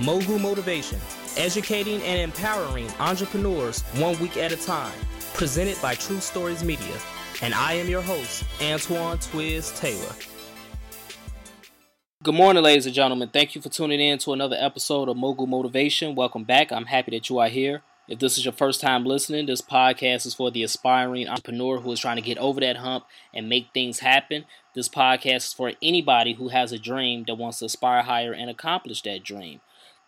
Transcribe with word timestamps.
Mogul 0.00 0.38
Motivation, 0.38 0.98
educating 1.36 2.02
and 2.04 2.18
empowering 2.18 2.88
entrepreneurs 3.00 3.82
one 3.98 4.18
week 4.18 4.38
at 4.38 4.50
a 4.50 4.56
time, 4.56 4.98
presented 5.34 5.76
by 5.82 5.94
True 5.94 6.20
Stories 6.20 6.64
Media. 6.64 6.96
And 7.42 7.52
I 7.52 7.74
am 7.74 7.86
your 7.86 8.00
host, 8.00 8.44
Antoine 8.62 9.18
Twiz 9.18 9.78
Taylor. 9.78 10.14
Good 12.22 12.34
morning, 12.34 12.62
ladies 12.62 12.86
and 12.86 12.94
gentlemen. 12.94 13.28
Thank 13.28 13.54
you 13.54 13.60
for 13.60 13.68
tuning 13.68 14.00
in 14.00 14.16
to 14.20 14.32
another 14.32 14.56
episode 14.58 15.10
of 15.10 15.18
Mogul 15.18 15.46
Motivation. 15.46 16.14
Welcome 16.14 16.44
back. 16.44 16.72
I'm 16.72 16.86
happy 16.86 17.10
that 17.10 17.28
you 17.28 17.38
are 17.38 17.48
here. 17.48 17.82
If 18.08 18.20
this 18.20 18.38
is 18.38 18.44
your 18.46 18.52
first 18.54 18.80
time 18.80 19.04
listening, 19.04 19.44
this 19.44 19.60
podcast 19.60 20.24
is 20.24 20.34
for 20.34 20.50
the 20.50 20.62
aspiring 20.62 21.28
entrepreneur 21.28 21.78
who 21.78 21.92
is 21.92 22.00
trying 22.00 22.16
to 22.16 22.22
get 22.22 22.38
over 22.38 22.58
that 22.60 22.78
hump 22.78 23.04
and 23.34 23.50
make 23.50 23.68
things 23.74 23.98
happen. 23.98 24.46
This 24.74 24.88
podcast 24.88 25.36
is 25.36 25.52
for 25.52 25.72
anybody 25.82 26.32
who 26.32 26.48
has 26.48 26.72
a 26.72 26.78
dream 26.78 27.24
that 27.26 27.34
wants 27.34 27.58
to 27.58 27.66
aspire 27.66 28.02
higher 28.02 28.32
and 28.32 28.48
accomplish 28.48 29.02
that 29.02 29.24
dream. 29.24 29.60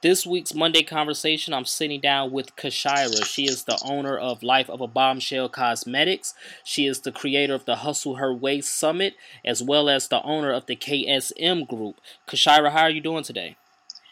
This 0.02 0.26
week's 0.26 0.52
Monday 0.52 0.82
conversation, 0.82 1.54
I'm 1.54 1.64
sitting 1.64 2.00
down 2.00 2.32
with 2.32 2.56
Kashira. 2.56 3.24
She 3.24 3.44
is 3.44 3.62
the 3.62 3.80
owner 3.84 4.18
of 4.18 4.42
Life 4.42 4.68
of 4.68 4.80
a 4.80 4.88
Bombshell 4.88 5.48
Cosmetics. 5.48 6.34
She 6.64 6.86
is 6.86 7.02
the 7.02 7.12
creator 7.12 7.54
of 7.54 7.66
the 7.66 7.76
Hustle 7.76 8.16
Her 8.16 8.34
Way 8.34 8.62
Summit, 8.62 9.14
as 9.44 9.62
well 9.62 9.88
as 9.88 10.08
the 10.08 10.20
owner 10.24 10.50
of 10.50 10.66
the 10.66 10.74
KSM 10.74 11.68
Group. 11.68 12.00
Kashira, 12.26 12.72
how 12.72 12.82
are 12.82 12.90
you 12.90 13.00
doing 13.00 13.22
today? 13.22 13.56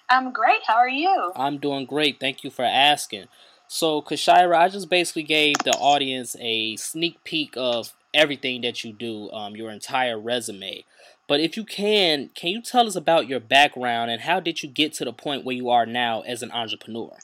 I'm 0.08 0.30
great. 0.32 0.60
How 0.64 0.76
are 0.76 0.88
you? 0.88 1.32
I'm 1.34 1.58
doing 1.58 1.86
great. 1.86 2.20
Thank 2.20 2.44
you 2.44 2.50
for 2.50 2.64
asking. 2.64 3.24
So, 3.66 4.00
Kashira, 4.00 4.56
I 4.56 4.68
just 4.68 4.88
basically 4.88 5.24
gave 5.24 5.56
the 5.64 5.72
audience 5.72 6.36
a 6.38 6.76
sneak 6.76 7.24
peek 7.24 7.54
of 7.56 7.94
everything 8.14 8.60
that 8.60 8.84
you 8.84 8.92
do, 8.92 9.28
um, 9.32 9.56
your 9.56 9.72
entire 9.72 10.20
resume. 10.20 10.84
But 11.30 11.38
if 11.38 11.56
you 11.56 11.62
can, 11.62 12.30
can 12.34 12.50
you 12.50 12.60
tell 12.60 12.88
us 12.88 12.96
about 12.96 13.28
your 13.28 13.38
background 13.38 14.10
and 14.10 14.22
how 14.22 14.40
did 14.40 14.64
you 14.64 14.68
get 14.68 14.92
to 14.94 15.04
the 15.04 15.12
point 15.12 15.44
where 15.44 15.54
you 15.54 15.70
are 15.70 15.86
now 15.86 16.22
as 16.22 16.42
an 16.42 16.50
entrepreneur? 16.50 17.18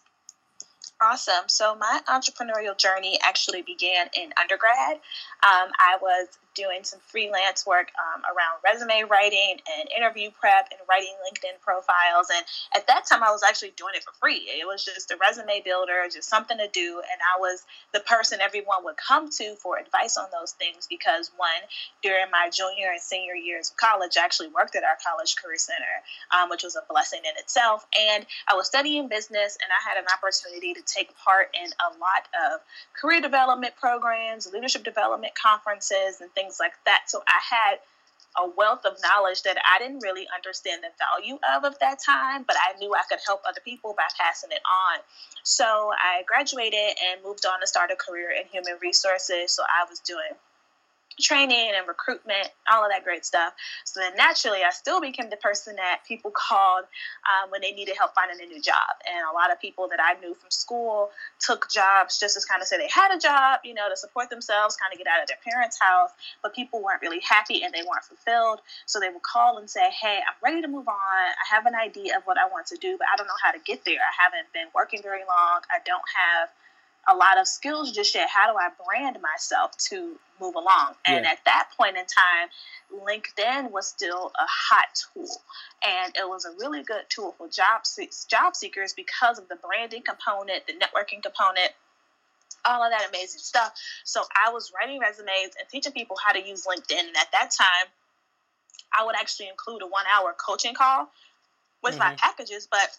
Awesome. 1.01 1.49
So, 1.49 1.75
my 1.75 2.03
entrepreneurial 2.09 2.79
journey 2.79 3.19
actually 3.21 3.63
began 3.63 4.07
in 4.17 4.33
undergrad. 4.41 5.01
Um, 5.43 5.73
I 5.81 5.99
was 6.01 6.29
doing 6.57 6.83
some 6.83 6.99
freelance 7.05 7.67
work 7.67 7.93
um, 8.01 8.23
around 8.25 8.59
resume 8.65 9.05
writing 9.09 9.61
and 9.79 9.89
interview 9.93 10.31
prep 10.33 10.73
and 10.73 10.81
writing 10.89 11.13
LinkedIn 11.23 11.61
profiles. 11.61 12.33
And 12.35 12.43
at 12.75 12.87
that 12.89 13.07
time, 13.07 13.23
I 13.23 13.31
was 13.31 13.45
actually 13.45 13.77
doing 13.77 13.93
it 13.95 14.03
for 14.03 14.13
free. 14.19 14.49
It 14.49 14.67
was 14.67 14.85
just 14.85 15.13
a 15.13 15.17
resume 15.21 15.63
builder, 15.65 16.09
just 16.11 16.29
something 16.29 16.57
to 16.59 16.69
do. 16.73 17.03
And 17.05 17.21
I 17.21 17.39
was 17.39 17.63
the 17.93 18.01
person 18.01 18.41
everyone 18.41 18.85
would 18.85 18.97
come 18.97 19.29
to 19.39 19.55
for 19.57 19.79
advice 19.79 20.17
on 20.17 20.27
those 20.33 20.53
things 20.53 20.87
because, 20.89 21.31
one, 21.37 21.63
during 22.03 22.31
my 22.33 22.49
junior 22.53 22.89
and 22.91 23.01
senior 23.01 23.35
years 23.35 23.71
of 23.71 23.77
college, 23.77 24.17
I 24.17 24.25
actually 24.25 24.49
worked 24.49 24.75
at 24.75 24.83
our 24.83 24.97
college 25.05 25.37
career 25.37 25.59
center, 25.59 25.95
um, 26.33 26.49
which 26.49 26.65
was 26.65 26.77
a 26.77 26.83
blessing 26.89 27.21
in 27.25 27.37
itself. 27.39 27.87
And 27.93 28.25
I 28.49 28.55
was 28.55 28.67
studying 28.67 29.09
business 29.09 29.59
and 29.61 29.69
I 29.69 29.81
had 29.89 30.01
an 30.01 30.09
opportunity 30.09 30.73
to 30.75 30.83
take 30.83 31.17
part 31.19 31.55
in 31.55 31.69
a 31.69 31.89
lot 32.01 32.25
of 32.33 32.61
career 32.99 33.21
development 33.21 33.75
programs, 33.77 34.49
leadership 34.53 34.85
development 34.85 35.35
conferences, 35.35 36.21
and 36.21 36.31
things 36.33 36.46
things 36.47 36.59
like 36.61 36.73
that. 36.85 37.05
So 37.07 37.23
I 37.27 37.41
had 37.43 37.79
a 38.39 38.49
wealth 38.57 38.85
of 38.85 38.97
knowledge 39.03 39.43
that 39.43 39.57
I 39.65 39.79
didn't 39.79 40.01
really 40.01 40.27
understand 40.35 40.85
the 40.85 40.93
value 41.01 41.39
of 41.57 41.65
at 41.65 41.81
that 41.81 41.99
time, 42.05 42.45
but 42.47 42.57
I 42.57 42.79
knew 42.79 42.95
I 42.95 43.03
could 43.09 43.19
help 43.27 43.41
other 43.49 43.61
people 43.65 43.95
by 43.97 44.05
passing 44.19 44.51
it 44.53 44.61
on. 44.63 45.01
So 45.43 45.65
I 45.65 46.23
graduated 46.27 47.01
and 47.01 47.25
moved 47.25 47.47
on 47.47 47.61
to 47.61 47.67
start 47.67 47.91
a 47.91 47.97
career 47.97 48.31
in 48.31 48.47
human 48.53 48.79
resources. 48.83 49.55
So 49.55 49.63
I 49.65 49.89
was 49.89 50.01
doing 50.01 50.37
training 51.21 51.73
and 51.75 51.89
recruitment, 51.89 52.49
all 52.71 52.85
of 52.85 52.91
that 52.91 53.05
great 53.05 53.25
stuff. 53.25 53.55
So 53.85 54.01
then 54.01 54.13
naturally, 54.17 54.61
I 54.65 54.71
still 54.71 55.01
became 55.01 55.31
the 55.31 55.37
person 55.37 55.77
that 55.77 56.01
people 56.07 56.31
called 56.31 56.85
um, 57.25 57.51
when 57.51 57.61
they 57.63 57.73
needed 57.73 57.97
help 57.97 58.15
finding 58.15 58.37
a 58.41 58.47
new 58.47 58.61
job. 58.61 59.01
And 59.09 59.25
a 59.31 59.35
lot 59.35 59.51
of 59.51 59.61
people 59.61 59.89
that 59.89 59.99
I 60.01 60.21
knew 60.21 60.35
from 60.35 60.51
school 60.51 61.11
took 61.41 61.71
jobs 61.71 62.19
just 62.19 62.39
to 62.39 62.47
kind 62.47 62.61
of 62.61 62.69
say 62.69 62.77
they 62.77 62.91
had 62.93 63.15
a 63.15 63.19
job, 63.19 63.61
you 63.65 63.75
know, 63.75 63.89
to 63.89 63.97
support 63.97 64.29
themselves, 64.31 64.77
kind 64.77 64.93
of 64.93 64.99
get 64.99 65.07
out 65.07 65.23
of 65.23 65.29
their 65.29 65.41
parents' 65.45 65.79
house. 65.81 66.11
But 66.43 66.55
people 66.55 66.83
weren't 66.83 67.01
really 67.01 67.21
happy 67.21 67.65
and 67.65 67.73
they 67.73 67.83
weren't 67.83 68.05
fulfilled. 68.05 68.61
So 68.85 69.01
they 69.01 69.09
would 69.09 69.23
call 69.23 69.59
and 69.59 69.69
say, 69.69 69.89
Hey, 69.91 70.21
I'm 70.21 70.37
ready 70.43 70.61
to 70.61 70.69
move 70.69 70.89
on. 70.89 70.95
I 70.97 71.45
have 71.49 71.67
an 71.67 71.75
idea 71.75 72.17
of 72.17 72.25
what 72.25 72.37
I 72.37 72.47
want 72.49 72.67
to 72.69 72.77
do, 72.77 72.97
but 72.99 73.07
I 73.13 73.17
don't 73.17 73.27
know 73.27 73.41
how 73.43 73.53
to 73.53 73.59
get 73.65 73.85
there. 73.85 74.01
I 74.01 74.13
haven't 74.23 74.53
been 74.53 74.69
working 74.75 75.01
very 75.03 75.25
long. 75.25 75.65
I 75.73 75.81
don't 75.85 76.05
have 76.13 76.51
a 77.09 77.15
lot 77.15 77.39
of 77.39 77.47
skills 77.47 77.93
just 77.93 78.15
yet. 78.15 78.29
How 78.29 78.51
do 78.51 78.59
I 78.59 78.69
brand 78.85 79.19
myself 79.23 79.77
to 79.91 80.17
move 80.41 80.55
along? 80.55 80.95
And 81.07 81.25
yeah. 81.25 81.33
at 81.33 81.39
that 81.45 81.69
point 81.79 81.97
in 81.97 82.05
time, 82.05 82.49
LinkedIn 82.93 83.71
was 83.71 83.87
still 83.87 84.33
a 84.35 84.47
hot 84.47 85.03
tool, 85.15 85.29
and 85.87 86.15
it 86.17 86.29
was 86.29 86.45
a 86.45 86.51
really 86.59 86.83
good 86.83 87.03
tool 87.09 87.35
for 87.39 87.49
job 87.49 87.83
job 88.29 88.57
seekers 88.57 88.93
because 88.93 89.39
of 89.39 89.49
the 89.49 89.57
branding 89.57 90.03
component, 90.03 90.67
the 90.67 90.75
networking 90.75 91.23
component. 91.23 91.71
All 92.65 92.83
of 92.83 92.91
that 92.91 93.09
amazing 93.09 93.39
stuff. 93.39 93.75
So 94.05 94.25
I 94.45 94.51
was 94.51 94.73
writing 94.75 94.99
resumes 94.99 95.55
and 95.57 95.69
teaching 95.71 95.93
people 95.93 96.17
how 96.25 96.33
to 96.33 96.45
use 96.45 96.67
LinkedIn. 96.67 96.99
And 96.99 97.17
at 97.17 97.31
that 97.31 97.53
time, 97.57 97.89
I 98.99 99.05
would 99.05 99.15
actually 99.15 99.49
include 99.49 99.83
a 99.83 99.87
one 99.87 100.05
hour 100.13 100.35
coaching 100.35 100.75
call 100.75 101.09
with 101.83 101.95
mm-hmm. 101.95 102.01
my 102.01 102.15
packages, 102.17 102.67
but 102.69 102.91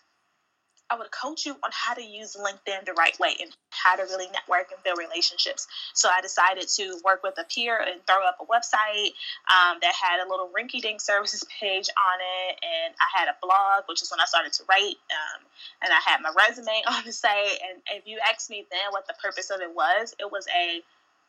I 0.90 0.98
would 0.98 1.12
coach 1.12 1.46
you 1.46 1.52
on 1.64 1.72
how 1.72 1.94
to 1.94 2.02
use 2.04 2.36
LinkedIn 2.36 2.86
the 2.86 2.94
right 2.94 3.18
way 3.20 3.36
and 3.42 3.52
how 3.70 3.96
to 3.96 4.04
really 4.04 4.28
network 4.32 4.72
and 4.72 4.82
build 4.84 4.98
relationships. 4.98 5.68
So 5.94 6.10
I 6.10 6.22
decided 6.22 6.68
to 6.80 7.00
work 7.04 7.24
with 7.24 7.36
a 7.38 7.44
peer 7.44 7.78
and 7.78 8.00
throw 8.08 8.26
up 8.26 8.38
a 8.40 8.46
website 8.46 9.12
um, 9.52 9.80
that 9.82 9.94
had 9.94 10.26
a 10.26 10.30
little 10.30 10.50
rinky 10.50 10.82
dink 10.82 11.02
services 11.02 11.44
page 11.60 11.90
on 11.92 12.18
it. 12.50 12.60
And 12.64 12.94
I 13.00 13.20
had 13.20 13.28
a 13.28 13.36
blog, 13.42 13.84
which 13.88 14.02
is 14.02 14.10
when 14.12 14.20
I 14.20 14.26
started 14.26 14.54
to 14.54 14.64
write. 14.70 14.96
Um, 15.12 15.44
and 15.84 15.92
I 15.92 16.00
had 16.04 16.22
my 16.22 16.32
resume 16.32 16.84
on 16.88 17.04
the 17.06 17.12
site. 17.12 17.60
And 17.68 17.82
if 17.92 18.08
you 18.08 18.20
asked 18.24 18.50
me 18.50 18.66
then 18.72 18.92
what 18.92 19.08
the 19.08 19.16
purpose 19.22 19.50
of 19.50 19.62
it 19.62 19.74
was, 19.76 20.16
it 20.20 20.32
was 20.32 20.48
a 20.56 20.82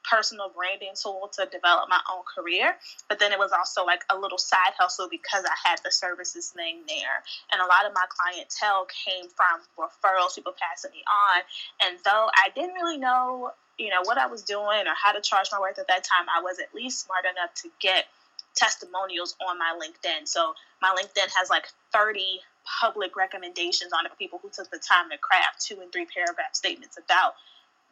personal 0.04 0.50
branding 0.54 0.92
tool 0.94 1.30
to 1.34 1.46
develop 1.50 1.88
my 1.88 2.00
own 2.12 2.22
career. 2.24 2.76
But 3.08 3.18
then 3.18 3.32
it 3.32 3.38
was 3.38 3.52
also 3.52 3.84
like 3.84 4.04
a 4.10 4.16
little 4.16 4.38
side 4.38 4.74
hustle 4.78 5.08
because 5.10 5.44
I 5.44 5.68
had 5.68 5.80
the 5.84 5.90
services 5.90 6.50
thing 6.50 6.80
there. 6.88 7.22
And 7.52 7.60
a 7.60 7.66
lot 7.66 7.86
of 7.86 7.92
my 7.94 8.04
clientele 8.08 8.86
came 8.86 9.28
from 9.30 9.60
referrals, 9.76 10.34
people 10.34 10.54
passing 10.58 10.92
me 10.92 11.02
on. 11.06 11.42
And 11.86 11.98
though 12.04 12.30
I 12.34 12.48
didn't 12.54 12.74
really 12.74 12.98
know, 12.98 13.52
you 13.78 13.90
know, 13.90 14.02
what 14.02 14.18
I 14.18 14.26
was 14.26 14.42
doing 14.42 14.86
or 14.86 14.94
how 14.96 15.12
to 15.12 15.20
charge 15.20 15.48
my 15.52 15.60
worth 15.60 15.78
at 15.78 15.88
that 15.88 16.04
time, 16.04 16.26
I 16.34 16.42
was 16.42 16.58
at 16.58 16.74
least 16.74 17.04
smart 17.04 17.24
enough 17.24 17.54
to 17.62 17.70
get 17.80 18.06
testimonials 18.54 19.36
on 19.46 19.58
my 19.58 19.78
LinkedIn. 19.78 20.26
So 20.26 20.54
my 20.82 20.94
LinkedIn 20.98 21.28
has 21.36 21.48
like 21.48 21.68
30 21.92 22.40
public 22.80 23.16
recommendations 23.16 23.92
on 23.92 24.04
the 24.04 24.10
people 24.18 24.38
who 24.42 24.50
took 24.50 24.70
the 24.70 24.78
time 24.78 25.10
to 25.10 25.18
craft 25.18 25.64
two 25.64 25.80
and 25.80 25.92
three 25.92 26.06
paragraph 26.06 26.52
statements 26.52 26.98
about 26.98 27.34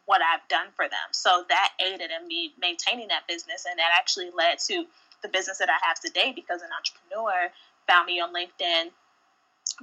what 0.06 0.22
I've 0.22 0.46
done 0.48 0.68
for 0.74 0.86
them. 0.86 1.08
So 1.12 1.44
that 1.48 1.72
aided 1.80 2.10
in 2.10 2.26
me 2.26 2.54
maintaining 2.60 3.08
that 3.08 3.26
business, 3.28 3.66
and 3.68 3.78
that 3.78 3.90
actually 3.98 4.30
led 4.36 4.58
to 4.66 4.86
the 5.22 5.28
business 5.28 5.58
that 5.58 5.68
I 5.68 5.78
have 5.86 6.00
today 6.00 6.32
because 6.34 6.62
an 6.62 6.68
entrepreneur 6.76 7.52
found 7.86 8.06
me 8.06 8.20
on 8.20 8.32
LinkedIn 8.32 8.90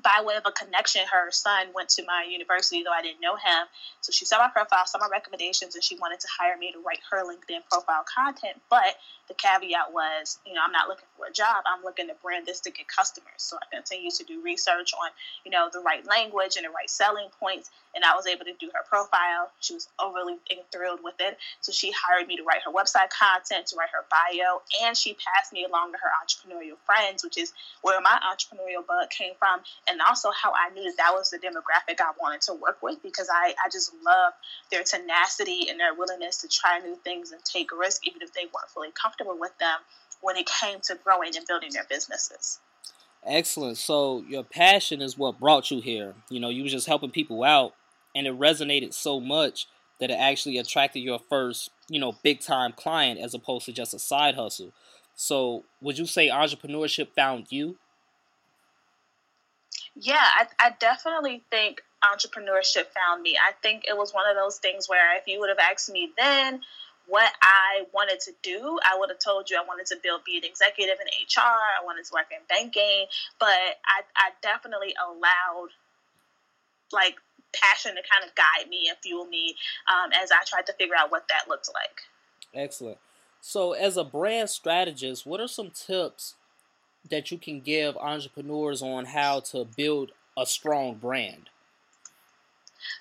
by 0.01 0.23
way 0.25 0.35
of 0.35 0.43
a 0.45 0.51
connection, 0.51 1.01
her 1.11 1.29
son 1.31 1.67
went 1.75 1.89
to 1.89 2.03
my 2.05 2.25
university, 2.27 2.83
though 2.83 2.91
I 2.91 3.01
didn't 3.01 3.21
know 3.21 3.35
him. 3.35 3.67
So 4.01 4.11
she 4.11 4.25
saw 4.25 4.39
my 4.39 4.49
profile, 4.49 4.85
saw 4.85 4.97
my 4.97 5.09
recommendations, 5.11 5.75
and 5.75 5.83
she 5.83 5.97
wanted 5.97 6.19
to 6.21 6.27
hire 6.39 6.57
me 6.57 6.71
to 6.71 6.79
write 6.79 6.99
her 7.11 7.23
LinkedIn 7.23 7.61
profile 7.69 8.03
content. 8.03 8.61
But 8.69 8.95
the 9.33 9.41
caveat 9.41 9.91
was, 9.91 10.37
you 10.45 10.53
know, 10.53 10.61
I'm 10.63 10.71
not 10.71 10.87
looking 10.87 11.07
for 11.17 11.25
a 11.25 11.31
job. 11.31 11.65
I'm 11.65 11.83
looking 11.83 12.07
to 12.07 12.15
brand 12.21 12.45
this 12.45 12.59
to 12.61 12.71
get 12.71 12.87
customers. 12.87 13.37
So 13.37 13.57
I 13.57 13.75
continued 13.75 14.13
to 14.15 14.23
do 14.23 14.41
research 14.43 14.93
on, 14.93 15.09
you 15.43 15.51
know, 15.51 15.69
the 15.71 15.79
right 15.79 16.05
language 16.05 16.55
and 16.55 16.65
the 16.65 16.69
right 16.69 16.89
selling 16.89 17.29
points. 17.39 17.71
And 17.95 18.03
I 18.03 18.15
was 18.15 18.25
able 18.25 18.45
to 18.45 18.53
do 18.59 18.69
her 18.73 18.83
profile. 18.89 19.49
She 19.59 19.73
was 19.73 19.87
overly 19.99 20.37
thrilled 20.71 20.99
with 21.03 21.15
it. 21.19 21.37
So 21.61 21.71
she 21.71 21.93
hired 21.93 22.27
me 22.27 22.37
to 22.37 22.43
write 22.43 22.61
her 22.65 22.71
website 22.71 23.09
content, 23.09 23.67
to 23.67 23.75
write 23.75 23.89
her 23.93 24.05
bio, 24.09 24.61
and 24.83 24.97
she 24.97 25.15
passed 25.15 25.53
me 25.53 25.65
along 25.65 25.93
to 25.93 25.97
her 25.97 26.09
entrepreneurial 26.21 26.77
friends, 26.85 27.23
which 27.23 27.37
is 27.37 27.53
where 27.81 27.99
my 28.01 28.19
entrepreneurial 28.25 28.85
bug 28.85 29.09
came 29.09 29.33
from 29.37 29.61
and 29.87 29.99
also 30.01 30.29
how 30.31 30.51
I 30.51 30.73
knew 30.73 30.83
that 30.83 30.97
that 30.97 31.13
was 31.13 31.29
the 31.29 31.37
demographic 31.37 32.01
I 32.01 32.11
wanted 32.19 32.41
to 32.41 32.53
work 32.53 32.81
with 32.81 33.01
because 33.03 33.29
I, 33.31 33.53
I 33.63 33.69
just 33.71 33.93
love 34.03 34.33
their 34.71 34.83
tenacity 34.83 35.69
and 35.69 35.79
their 35.79 35.93
willingness 35.93 36.37
to 36.41 36.47
try 36.47 36.79
new 36.79 36.95
things 37.03 37.31
and 37.31 37.43
take 37.43 37.71
risks, 37.71 38.05
even 38.07 38.21
if 38.21 38.33
they 38.33 38.45
weren't 38.53 38.69
fully 38.69 38.89
comfortable 38.91 39.22
with 39.27 39.57
them 39.59 39.79
when 40.21 40.37
it 40.37 40.47
came 40.47 40.79
to 40.81 40.97
growing 41.03 41.35
and 41.35 41.45
building 41.45 41.71
their 41.73 41.85
businesses. 41.89 42.59
Excellent. 43.25 43.77
So 43.77 44.23
your 44.27 44.43
passion 44.43 45.01
is 45.01 45.17
what 45.17 45.39
brought 45.39 45.71
you 45.71 45.81
here. 45.81 46.15
You 46.29 46.39
know, 46.39 46.49
you 46.49 46.63
were 46.63 46.69
just 46.69 46.87
helping 46.87 47.11
people 47.11 47.43
out 47.43 47.73
and 48.15 48.27
it 48.27 48.37
resonated 48.37 48.93
so 48.93 49.19
much 49.19 49.67
that 49.99 50.09
it 50.09 50.15
actually 50.15 50.57
attracted 50.57 50.99
your 50.99 51.19
first, 51.29 51.69
you 51.89 51.99
know, 51.99 52.13
big 52.23 52.41
time 52.41 52.73
client 52.73 53.19
as 53.19 53.33
opposed 53.33 53.65
to 53.65 53.71
just 53.71 53.93
a 53.93 53.99
side 53.99 54.35
hustle. 54.35 54.73
So 55.15 55.63
would 55.81 55.97
you 55.97 56.05
say 56.05 56.29
entrepreneurship 56.29 57.09
found 57.15 57.47
you? 57.49 57.77
Yeah, 59.95 60.15
I, 60.17 60.47
I 60.59 60.71
definitely 60.79 61.43
think 61.51 61.81
entrepreneurship 62.03 62.87
found 62.93 63.21
me. 63.21 63.37
I 63.37 63.53
think 63.61 63.83
it 63.87 63.95
was 63.95 64.13
one 64.13 64.29
of 64.29 64.35
those 64.35 64.57
things 64.57 64.89
where 64.89 65.15
if 65.17 65.23
you 65.27 65.39
would 65.39 65.49
have 65.49 65.59
asked 65.59 65.91
me 65.91 66.11
then 66.17 66.61
what 67.07 67.31
I 67.41 67.83
wanted 67.93 68.19
to 68.21 68.31
do, 68.41 68.79
I 68.83 68.97
would 68.97 69.09
have 69.09 69.19
told 69.19 69.49
you 69.49 69.57
I 69.57 69.65
wanted 69.65 69.85
to 69.87 69.97
build, 70.01 70.23
be 70.23 70.37
an 70.37 70.43
executive 70.43 70.95
in 70.99 71.07
HR, 71.07 71.41
I 71.41 71.83
wanted 71.83 72.05
to 72.05 72.13
work 72.13 72.27
in 72.31 72.39
banking, 72.47 73.07
but 73.39 73.49
I, 73.49 74.03
I 74.15 74.29
definitely 74.41 74.95
allowed 74.97 75.69
like 76.91 77.15
passion 77.53 77.95
to 77.95 78.01
kind 78.01 78.27
of 78.27 78.35
guide 78.35 78.69
me 78.69 78.87
and 78.89 78.97
fuel 79.01 79.25
me 79.25 79.55
um, 79.91 80.11
as 80.13 80.31
I 80.31 80.43
tried 80.45 80.65
to 80.67 80.73
figure 80.73 80.95
out 80.97 81.11
what 81.11 81.27
that 81.29 81.47
looked 81.47 81.69
like. 81.73 82.01
Excellent. 82.53 82.97
So, 83.41 83.73
as 83.73 83.97
a 83.97 84.03
brand 84.03 84.49
strategist, 84.49 85.25
what 85.25 85.41
are 85.41 85.47
some 85.47 85.71
tips 85.71 86.35
that 87.09 87.31
you 87.31 87.37
can 87.37 87.59
give 87.59 87.97
entrepreneurs 87.97 88.81
on 88.81 89.05
how 89.05 89.41
to 89.41 89.65
build 89.65 90.11
a 90.37 90.45
strong 90.45 90.95
brand? 90.95 91.49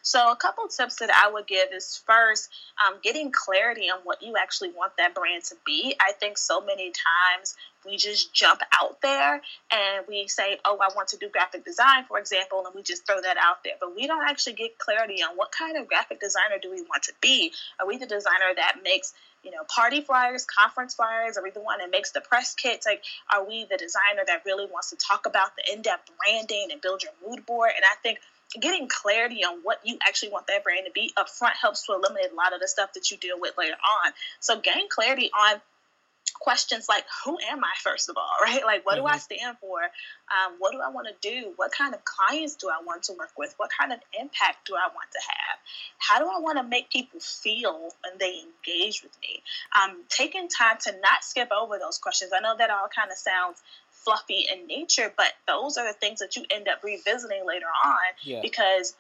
So, 0.03 0.33
a 0.33 0.37
couple 0.37 0.67
tips 0.69 0.97
that 0.97 1.11
I 1.11 1.31
would 1.31 1.47
give 1.47 1.69
is 1.73 2.03
first, 2.07 2.51
um, 2.85 2.97
getting 3.03 3.31
clarity 3.31 3.89
on 3.89 4.01
what 4.03 4.23
you 4.23 4.35
actually 4.37 4.71
want 4.71 4.97
that 4.99 5.15
brand 5.15 5.45
to 5.45 5.55
be. 5.65 5.95
I 6.01 6.13
think 6.13 6.39
so 6.39 6.61
many 6.61 6.91
times 6.93 7.57
we 7.87 7.97
just 7.97 8.33
jump 8.33 8.61
out 8.81 9.01
there 9.01 9.41
and 9.73 10.05
we 10.09 10.29
say, 10.29 10.59
oh, 10.65 10.79
I 10.81 10.95
want 10.95 11.09
to 11.09 11.17
do 11.17 11.29
graphic 11.29 11.65
design, 11.65 12.05
for 12.07 12.19
example, 12.19 12.65
and 12.67 12.75
we 12.75 12.83
just 12.83 13.07
throw 13.07 13.21
that 13.21 13.37
out 13.37 13.65
there. 13.65 13.75
But 13.81 13.95
we 13.95 14.07
don't 14.07 14.29
actually 14.29 14.55
get 14.55 14.79
clarity 14.79 15.23
on 15.23 15.37
what 15.37 15.53
kind 15.53 15.77
of 15.77 15.89
graphic 15.89 16.21
designer 16.21 16.59
do 16.61 16.71
we 16.71 16.83
want 16.83 17.05
to 17.05 17.13
be. 17.21 17.53
Are 17.81 17.87
we 17.87 17.97
the 17.97 18.07
designer 18.07 18.55
that 18.57 18.79
makes 18.83 19.15
you 19.43 19.51
know, 19.51 19.65
party 19.69 20.01
flyers, 20.01 20.45
conference 20.45 20.95
flyers? 20.95 21.37
Are 21.37 21.43
we 21.43 21.51
the 21.51 21.61
one 21.61 21.79
that 21.79 21.91
makes 21.91 22.13
the 22.13 22.21
press 22.21 22.55
kits? 22.55 22.87
Like, 22.87 23.03
are 23.33 23.45
we 23.45 23.65
the 23.65 23.77
designer 23.77 24.23
that 24.27 24.43
really 24.47 24.67
wants 24.67 24.91
to 24.91 24.97
talk 24.97 25.27
about 25.27 25.57
the 25.57 25.73
in-depth 25.73 26.11
branding 26.19 26.69
and 26.71 26.81
build 26.81 27.03
your 27.03 27.13
mood 27.27 27.45
board? 27.45 27.71
And 27.75 27.85
I 27.85 27.97
think 28.03 28.21
getting 28.61 28.89
clarity 28.89 29.45
on 29.45 29.61
what 29.63 29.81
you 29.85 29.99
actually 30.07 30.31
want 30.31 30.47
that 30.47 30.65
brand 30.65 30.87
to 30.87 30.93
be 30.93 31.13
up 31.17 31.29
front 31.29 31.55
helps 31.61 31.87
to 31.87 31.93
eliminate 31.93 32.33
a 32.33 32.35
lot 32.35 32.53
of 32.53 32.61
the 32.61 32.69
stuff 32.69 32.93
that 32.95 33.11
you 33.11 33.17
deal 33.17 33.39
with 33.41 33.57
later 33.57 33.75
on. 33.75 34.13
So 34.41 34.61
gain 34.61 34.89
clarity 34.89 35.31
on 35.33 35.61
questions 36.35 36.87
like 36.89 37.05
who 37.25 37.39
am 37.51 37.63
i 37.63 37.73
first 37.83 38.09
of 38.09 38.17
all 38.17 38.31
right 38.43 38.65
like 38.65 38.85
what 38.85 38.97
mm-hmm. 38.97 39.03
do 39.03 39.07
i 39.07 39.13
mm-hmm. 39.13 39.35
stand 39.35 39.57
for 39.61 39.81
um, 39.83 40.55
what 40.59 40.73
do 40.73 40.81
i 40.81 40.91
want 40.91 41.07
to 41.07 41.15
do 41.29 41.53
what 41.57 41.71
kind 41.73 41.95
of 41.95 42.05
clients 42.05 42.57
do 42.57 42.69
i 42.69 42.83
want 42.85 43.03
to 43.03 43.13
work 43.13 43.31
with 43.37 43.55
what 43.59 43.71
kind 43.79 43.93
of 43.93 43.99
impact 44.19 44.67
do 44.67 44.75
i 44.75 44.89
want 44.93 45.11
to 45.13 45.19
have 45.21 45.59
how 45.99 46.19
do 46.19 46.25
i 46.25 46.41
want 46.41 46.59
to 46.59 46.65
make 46.65 46.91
people 46.91 47.21
feel 47.21 47.91
when 48.03 48.19
they 48.19 48.41
engage 48.41 49.03
with 49.03 49.17
me 49.21 49.43
um, 49.81 50.03
taking 50.09 50.49
time 50.49 50.77
to 50.81 50.93
not 51.01 51.23
skip 51.23 51.51
over 51.53 51.79
those 51.79 51.99
questions 51.99 52.33
i 52.35 52.41
know 52.41 52.57
that 52.57 52.71
all 52.71 52.89
kind 52.89 53.11
of 53.11 53.17
sounds 53.17 53.63
fluffy 54.05 54.47
in 54.53 54.67
nature, 54.67 55.13
but 55.17 55.33
those 55.47 55.77
are 55.77 55.87
the 55.87 55.99
things 55.99 56.21
that 56.21 56.37
you 56.37 56.45
end 56.51 56.69
up 56.69 56.83
revisiting 56.83 57.47
later 57.47 57.67
on 57.85 57.99
yeah. 58.23 58.41
because 58.43 58.95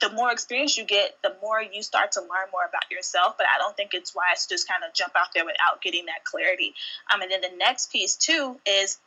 the 0.00 0.10
more 0.10 0.32
experience 0.32 0.76
you 0.76 0.84
get, 0.84 1.16
the 1.22 1.34
more 1.42 1.62
you 1.62 1.82
start 1.82 2.12
to 2.12 2.20
learn 2.20 2.48
more 2.52 2.64
about 2.68 2.90
yourself. 2.90 3.34
But 3.36 3.46
I 3.54 3.58
don't 3.58 3.76
think 3.76 3.94
it's 3.94 4.14
wise 4.14 4.46
to 4.46 4.54
just 4.54 4.68
kind 4.68 4.82
of 4.86 4.94
jump 4.94 5.12
out 5.16 5.28
there 5.34 5.44
without 5.44 5.82
getting 5.82 6.06
that 6.06 6.24
clarity. 6.24 6.74
Um, 7.12 7.22
and 7.22 7.30
then 7.30 7.40
the 7.40 7.56
next 7.56 7.92
piece 7.92 8.16
too 8.16 8.56
is 8.66 8.98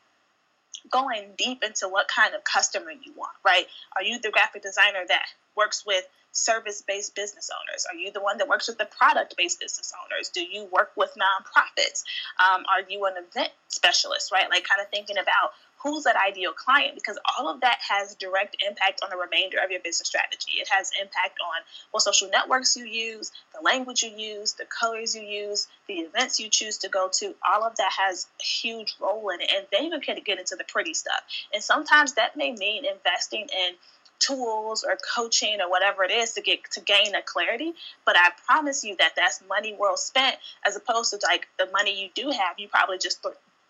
going 0.92 1.30
deep 1.38 1.64
into 1.64 1.88
what 1.88 2.08
kind 2.08 2.36
of 2.36 2.44
customer 2.44 2.92
you 2.92 3.14
want, 3.16 3.34
right? 3.46 3.66
Are 3.96 4.04
you 4.04 4.20
the 4.20 4.32
graphic 4.32 4.64
designer 4.64 5.04
that 5.08 5.24
works 5.56 5.84
with 5.86 6.04
service 6.32 6.84
based 6.86 7.16
business 7.16 7.50
owners? 7.54 7.86
Are 7.90 7.96
you 7.96 8.12
the 8.12 8.22
one 8.22 8.38
that 8.40 8.48
works 8.48 8.68
with 8.68 8.78
the 8.78 8.86
product 8.86 9.36
based 9.38 9.60
business 9.60 9.94
owners? 10.04 10.30
Do 10.30 10.42
you 10.42 10.68
work 10.72 10.92
with 10.96 11.12
nonprofits? 11.16 12.04
Um, 12.40 12.66
are 12.70 12.84
you 12.90 13.06
an 13.06 13.14
event 13.18 13.52
specialist, 13.68 14.32
right? 14.32 14.50
Like, 14.50 14.66
kind 14.68 14.82
of 14.82 14.90
thinking 14.90 15.18
about 15.18 15.54
who's 15.84 16.06
that 16.06 16.16
ideal 16.16 16.54
client 16.54 16.96
because 16.96 17.20
all 17.38 17.50
of 17.50 17.62
that 17.62 17.78
has 17.88 18.16
direct 18.16 18.56
impact 18.66 19.02
on 19.04 19.10
the 19.10 19.18
remainder 19.18 19.58
of 19.64 19.70
your 19.70 19.82
business 19.82 20.08
strategy. 20.08 20.54
It 20.54 20.70
has 20.70 20.92
impact 21.00 21.40
on 21.42 21.62
what 21.92 22.04
social 22.04 22.30
networks 22.30 22.76
you 22.78 22.86
use, 22.86 23.32
the 23.54 23.62
language 23.62 24.02
you 24.02 24.12
use, 24.16 24.54
the 24.54 24.66
colors 24.66 25.14
you 25.14 25.22
use, 25.22 25.68
the 25.88 25.96
events 25.96 26.40
you 26.40 26.50
choose 26.50 26.78
to 26.80 26.90
go 26.90 27.10
to. 27.20 27.36
All 27.54 27.64
of 27.64 27.76
that 27.76 27.92
has 28.00 28.28
a 28.40 28.44
huge 28.44 28.96
role 29.00 29.30
in 29.30 29.42
it. 29.42 29.52
And 29.56 29.68
then 29.72 29.92
you 29.92 30.00
can 30.00 30.18
get 30.24 30.40
into 30.40 30.56
the 30.56 30.64
pretty 30.64 30.94
stuff. 30.94 31.22
And 31.54 31.62
sometimes 31.62 32.14
that 32.14 32.38
may 32.38 32.54
mean 32.54 32.86
investing 32.86 33.42
in 33.42 33.76
tools 34.20 34.86
or 34.88 34.98
coaching 35.16 35.60
or 35.60 35.70
whatever 35.70 36.04
it 36.04 36.12
is 36.12 36.34
to 36.34 36.42
get 36.42 36.60
to 36.72 36.80
gain 36.80 37.14
a 37.14 37.22
clarity 37.22 37.74
but 38.06 38.16
i 38.16 38.30
promise 38.46 38.84
you 38.84 38.96
that 38.98 39.12
that's 39.18 39.42
money 39.50 39.76
well 39.78 39.98
spent 39.98 40.38
as 40.66 40.78
opposed 40.78 41.10
to 41.10 41.20
like 41.24 41.48
the 41.60 41.68
money 41.74 42.02
you 42.02 42.10
do 42.16 42.30
have 42.30 42.58
you 42.58 42.70
probably 42.70 42.98
just 42.98 43.22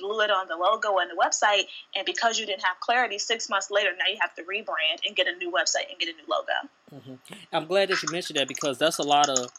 blew 0.03 0.21
it 0.21 0.29
on 0.29 0.47
the 0.47 0.55
logo 0.55 0.97
and 0.97 1.09
the 1.09 1.15
website 1.15 1.63
and 1.95 2.05
because 2.05 2.37
you 2.37 2.45
didn't 2.45 2.63
have 2.63 2.79
clarity 2.79 3.17
six 3.17 3.49
months 3.49 3.71
later 3.71 3.91
now 3.91 4.11
you 4.11 4.17
have 4.19 4.33
to 4.35 4.43
rebrand 4.43 4.99
and 5.07 5.15
get 5.15 5.27
a 5.27 5.35
new 5.37 5.51
website 5.51 5.89
and 5.89 5.99
get 5.99 6.09
a 6.09 6.13
new 6.13 6.27
logo 6.29 6.51
mm-hmm. 6.93 7.33
i'm 7.53 7.65
glad 7.65 7.89
that 7.89 8.01
you 8.03 8.09
mentioned 8.11 8.37
that 8.37 8.47
because 8.47 8.77
that's 8.77 8.97
a 8.97 9.03
lot 9.03 9.29
of 9.29 9.49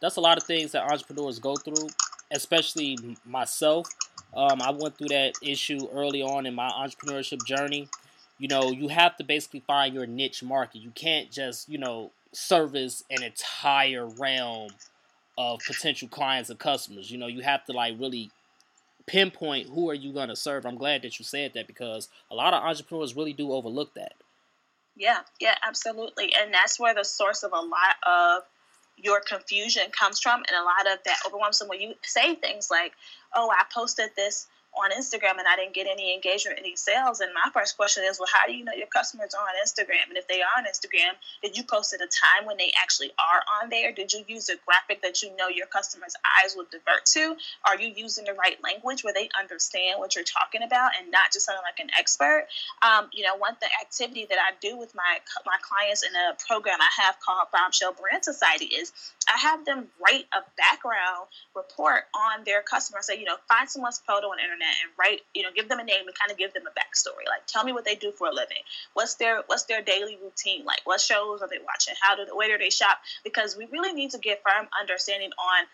that's 0.00 0.16
a 0.16 0.20
lot 0.20 0.36
of 0.36 0.42
things 0.42 0.72
that 0.72 0.82
entrepreneurs 0.82 1.38
go 1.38 1.54
through 1.54 1.88
especially 2.32 2.98
myself 3.24 3.88
um, 4.34 4.60
i 4.60 4.70
went 4.70 4.96
through 4.98 5.08
that 5.08 5.34
issue 5.42 5.78
early 5.94 6.22
on 6.22 6.46
in 6.46 6.54
my 6.54 6.68
entrepreneurship 6.70 7.44
journey 7.46 7.88
you 8.42 8.48
know, 8.48 8.72
you 8.72 8.88
have 8.88 9.16
to 9.18 9.24
basically 9.24 9.60
find 9.60 9.94
your 9.94 10.04
niche 10.04 10.42
market. 10.42 10.80
You 10.80 10.90
can't 10.96 11.30
just, 11.30 11.68
you 11.68 11.78
know, 11.78 12.10
service 12.32 13.04
an 13.08 13.22
entire 13.22 14.04
realm 14.04 14.70
of 15.38 15.60
potential 15.64 16.08
clients 16.08 16.50
and 16.50 16.58
customers. 16.58 17.08
You 17.08 17.18
know, 17.18 17.28
you 17.28 17.42
have 17.42 17.64
to 17.66 17.72
like 17.72 17.94
really 18.00 18.32
pinpoint 19.06 19.68
who 19.68 19.90
are 19.90 19.94
you 19.94 20.12
going 20.12 20.28
to 20.28 20.36
serve. 20.36 20.66
I'm 20.66 20.76
glad 20.76 21.02
that 21.02 21.18
you 21.18 21.24
said 21.24 21.52
that 21.54 21.66
because 21.66 22.08
a 22.30 22.34
lot 22.34 22.54
of 22.54 22.62
entrepreneurs 22.62 23.16
really 23.16 23.32
do 23.32 23.52
overlook 23.52 23.94
that. 23.94 24.14
Yeah, 24.96 25.20
yeah, 25.40 25.54
absolutely. 25.66 26.32
And 26.40 26.52
that's 26.52 26.78
where 26.78 26.94
the 26.94 27.04
source 27.04 27.42
of 27.42 27.52
a 27.52 27.60
lot 27.60 27.96
of 28.06 28.42
your 28.96 29.20
confusion 29.20 29.84
comes 29.98 30.20
from 30.20 30.40
and 30.40 30.56
a 30.56 30.62
lot 30.62 30.92
of 30.92 31.02
that 31.04 31.16
overwhelms 31.26 31.58
them 31.58 31.68
when 31.68 31.80
you 31.80 31.94
say 32.02 32.34
things 32.34 32.70
like, 32.70 32.92
oh, 33.34 33.50
I 33.50 33.64
posted 33.74 34.10
this 34.16 34.46
on 34.74 34.90
Instagram 34.90 35.38
and 35.38 35.46
I 35.46 35.56
didn't 35.56 35.74
get 35.74 35.86
any 35.86 36.14
engagement, 36.14 36.58
any 36.58 36.76
sales. 36.76 37.20
And 37.20 37.32
my 37.34 37.50
first 37.52 37.76
question 37.76 38.04
is, 38.08 38.18
well, 38.18 38.28
how 38.32 38.46
do 38.46 38.54
you 38.54 38.64
know 38.64 38.72
your 38.72 38.86
customers 38.86 39.34
are 39.34 39.42
on 39.42 39.54
Instagram? 39.64 40.08
And 40.08 40.16
if 40.16 40.26
they 40.28 40.40
are 40.40 40.54
on 40.56 40.64
Instagram, 40.64 41.12
did 41.42 41.56
you 41.56 41.64
post 41.64 41.92
at 41.92 42.00
a 42.00 42.08
time 42.08 42.46
when 42.46 42.56
they 42.56 42.72
actually 42.80 43.10
are 43.18 43.42
on 43.60 43.70
there? 43.70 43.92
Did 43.92 44.12
you 44.12 44.24
use 44.26 44.48
a 44.48 44.56
graphic 44.64 45.02
that 45.02 45.22
you 45.22 45.34
know 45.36 45.48
your 45.48 45.66
customers' 45.66 46.14
eyes 46.40 46.56
will 46.56 46.66
divert 46.70 47.04
to? 47.12 47.36
Are 47.66 47.78
you 47.78 47.92
using 47.94 48.24
the 48.24 48.34
right 48.34 48.56
language 48.62 49.04
where 49.04 49.12
they 49.12 49.28
understand 49.38 49.98
what 49.98 50.14
you're 50.14 50.24
talking 50.24 50.62
about 50.62 50.92
and 50.98 51.10
not 51.10 51.32
just 51.32 51.46
sounding 51.46 51.62
like 51.64 51.78
an 51.78 51.90
expert? 51.98 52.46
Um, 52.82 53.08
you 53.12 53.24
know, 53.24 53.36
one 53.36 53.56
the 53.60 53.68
activity 53.80 54.26
that 54.28 54.38
I 54.38 54.56
do 54.60 54.76
with 54.76 54.94
my 54.94 55.18
my 55.46 55.56
clients 55.60 56.02
in 56.02 56.10
a 56.14 56.34
program 56.48 56.78
I 56.80 57.02
have 57.02 57.20
called 57.20 57.48
Bombshell 57.52 57.92
Brand 57.92 58.24
Society 58.24 58.66
is 58.66 58.92
I 59.32 59.38
have 59.38 59.64
them 59.64 59.88
write 60.00 60.26
a 60.32 60.40
background 60.56 61.28
report 61.54 62.04
on 62.14 62.44
their 62.44 62.62
customer. 62.62 62.98
Say, 63.02 63.18
you 63.18 63.24
know, 63.24 63.36
find 63.48 63.68
someone's 63.68 63.98
photo 63.98 64.28
on 64.28 64.38
the 64.38 64.42
and 64.62 64.90
write, 64.98 65.20
you 65.34 65.42
know, 65.42 65.50
give 65.54 65.68
them 65.68 65.78
a 65.78 65.84
name 65.84 66.06
and 66.06 66.16
kind 66.18 66.30
of 66.30 66.38
give 66.38 66.52
them 66.52 66.64
a 66.66 66.70
backstory. 66.70 67.28
Like, 67.28 67.46
tell 67.46 67.64
me 67.64 67.72
what 67.72 67.84
they 67.84 67.94
do 67.94 68.12
for 68.12 68.28
a 68.28 68.32
living. 68.32 68.62
What's 68.94 69.14
their 69.14 69.42
What's 69.46 69.64
their 69.64 69.82
daily 69.82 70.18
routine 70.22 70.64
like? 70.64 70.80
What 70.84 71.00
shows 71.00 71.42
are 71.42 71.48
they 71.48 71.58
watching? 71.58 71.94
How 72.00 72.16
do 72.16 72.26
where 72.34 72.48
do 72.48 72.58
they 72.62 72.70
shop? 72.70 72.98
Because 73.24 73.56
we 73.56 73.66
really 73.66 73.92
need 73.92 74.10
to 74.10 74.18
get 74.18 74.42
firm 74.42 74.68
understanding 74.78 75.30
on 75.38 75.66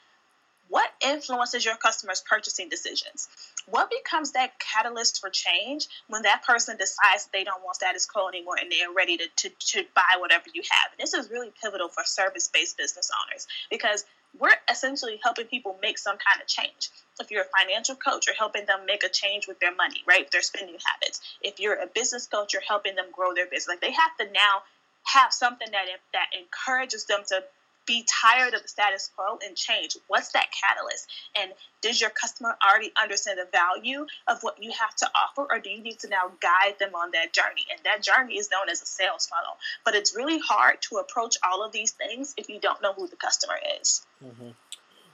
what 0.69 0.91
influences 1.01 1.65
your 1.65 1.77
customers' 1.77 2.23
purchasing 2.29 2.69
decisions? 2.69 3.29
What 3.67 3.91
becomes 3.91 4.33
that 4.33 4.59
catalyst 4.59 5.21
for 5.21 5.31
change 5.31 5.89
when 6.09 6.23
that 6.23 6.45
person 6.45 6.77
decides 6.77 7.29
they 7.33 7.45
don't 7.45 7.63
want 7.63 7.77
status 7.77 8.07
quo 8.07 8.29
anymore 8.29 8.57
and 8.61 8.71
they're 8.71 8.93
ready 8.93 9.17
to, 9.17 9.29
to, 9.37 9.49
to 9.49 9.85
buy 9.95 10.19
whatever 10.19 10.45
you 10.53 10.63
have? 10.71 10.93
And 10.93 11.01
this 11.01 11.15
is 11.15 11.31
really 11.31 11.53
pivotal 11.63 11.89
for 11.89 12.05
service 12.05 12.49
based 12.53 12.77
business 12.77 13.11
owners 13.25 13.47
because 13.71 14.05
we're 14.39 14.57
essentially 14.71 15.19
helping 15.23 15.47
people 15.47 15.77
make 15.81 15.99
some 15.99 16.17
kind 16.17 16.41
of 16.43 16.47
change. 16.47 16.91
If 17.19 17.31
you're 17.31 17.43
a 17.43 17.59
financial 17.65 17.97
coach, 17.97 18.27
you're 18.27 18.37
helping 18.37 18.67
them 18.67 18.81
make 18.87 19.03
a 19.03 19.09
change 19.09 19.49
with 19.49 19.59
their 19.59 19.75
money, 19.75 20.03
right? 20.07 20.31
Their 20.31 20.43
spending 20.43 20.77
habits. 20.85 21.21
If 21.41 21.61
you're 21.61 21.75
a 21.75 21.87
business 21.87 22.27
coach, 22.27 22.53
you're 22.53 22.63
helping 22.63 22.95
them 22.95 23.07
grow 23.13 23.35
their 23.35 23.47
business. 23.47 23.69
Like 23.69 23.81
they 23.81 23.93
have 23.93 24.17
to 24.21 24.33
now 24.33 24.63
have 25.05 25.33
something 25.33 25.69
that 25.73 25.87
that 26.13 26.27
encourages 26.39 27.07
them 27.07 27.23
to 27.29 27.43
be 27.89 28.07
tired 28.07 28.55
of 28.55 28.63
the 28.63 28.69
status 28.69 29.11
quo 29.17 29.39
and 29.45 29.57
change? 29.57 29.97
What's 30.07 30.31
that 30.33 30.49
catalyst? 30.53 31.09
And 31.35 31.53
does 31.81 32.01
your 32.01 32.11
customer 32.11 32.57
already 32.63 32.93
understand 33.03 33.39
the 33.39 33.49
value 33.51 34.07
of 34.29 34.43
what 34.43 34.63
you 34.63 34.71
have 34.79 34.95
to 34.97 35.11
offer, 35.15 35.49
or 35.51 35.59
do 35.59 35.71
you 35.71 35.83
need 35.83 35.99
to 36.01 36.09
now 36.09 36.31
guide 36.41 36.79
them 36.79 36.95
on 36.95 37.11
that 37.13 37.33
journey? 37.33 37.67
And 37.71 37.81
that 37.85 38.03
journey 38.03 38.37
is 38.37 38.51
known 38.53 38.69
as 38.69 38.83
a 38.83 38.87
sales 38.87 39.27
funnel. 39.27 39.57
But 39.85 39.95
it's 39.95 40.15
really 40.15 40.39
hard 40.39 40.83
to 40.83 40.97
approach 40.97 41.37
all 41.43 41.65
of 41.65 41.73
these 41.73 41.93
things 41.93 42.35
if 42.37 42.49
you 42.49 42.61
don't 42.61 42.83
know 42.83 42.93
who 42.93 43.09
the 43.09 43.17
customer 43.17 43.57
is. 43.81 44.07
Mm-hmm. 44.25 44.51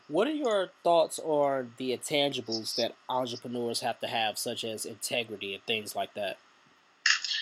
What 0.08 0.26
are 0.26 0.32
your 0.32 0.68
thoughts 0.82 1.18
on 1.18 1.72
the 1.78 1.96
intangibles 1.96 2.74
that 2.76 2.94
entrepreneurs 3.08 3.80
have 3.80 4.00
to 4.00 4.06
have, 4.06 4.36
such 4.36 4.64
as 4.64 4.84
integrity 4.84 5.54
and 5.54 5.62
things 5.64 5.96
like 5.96 6.12
that? 6.14 6.36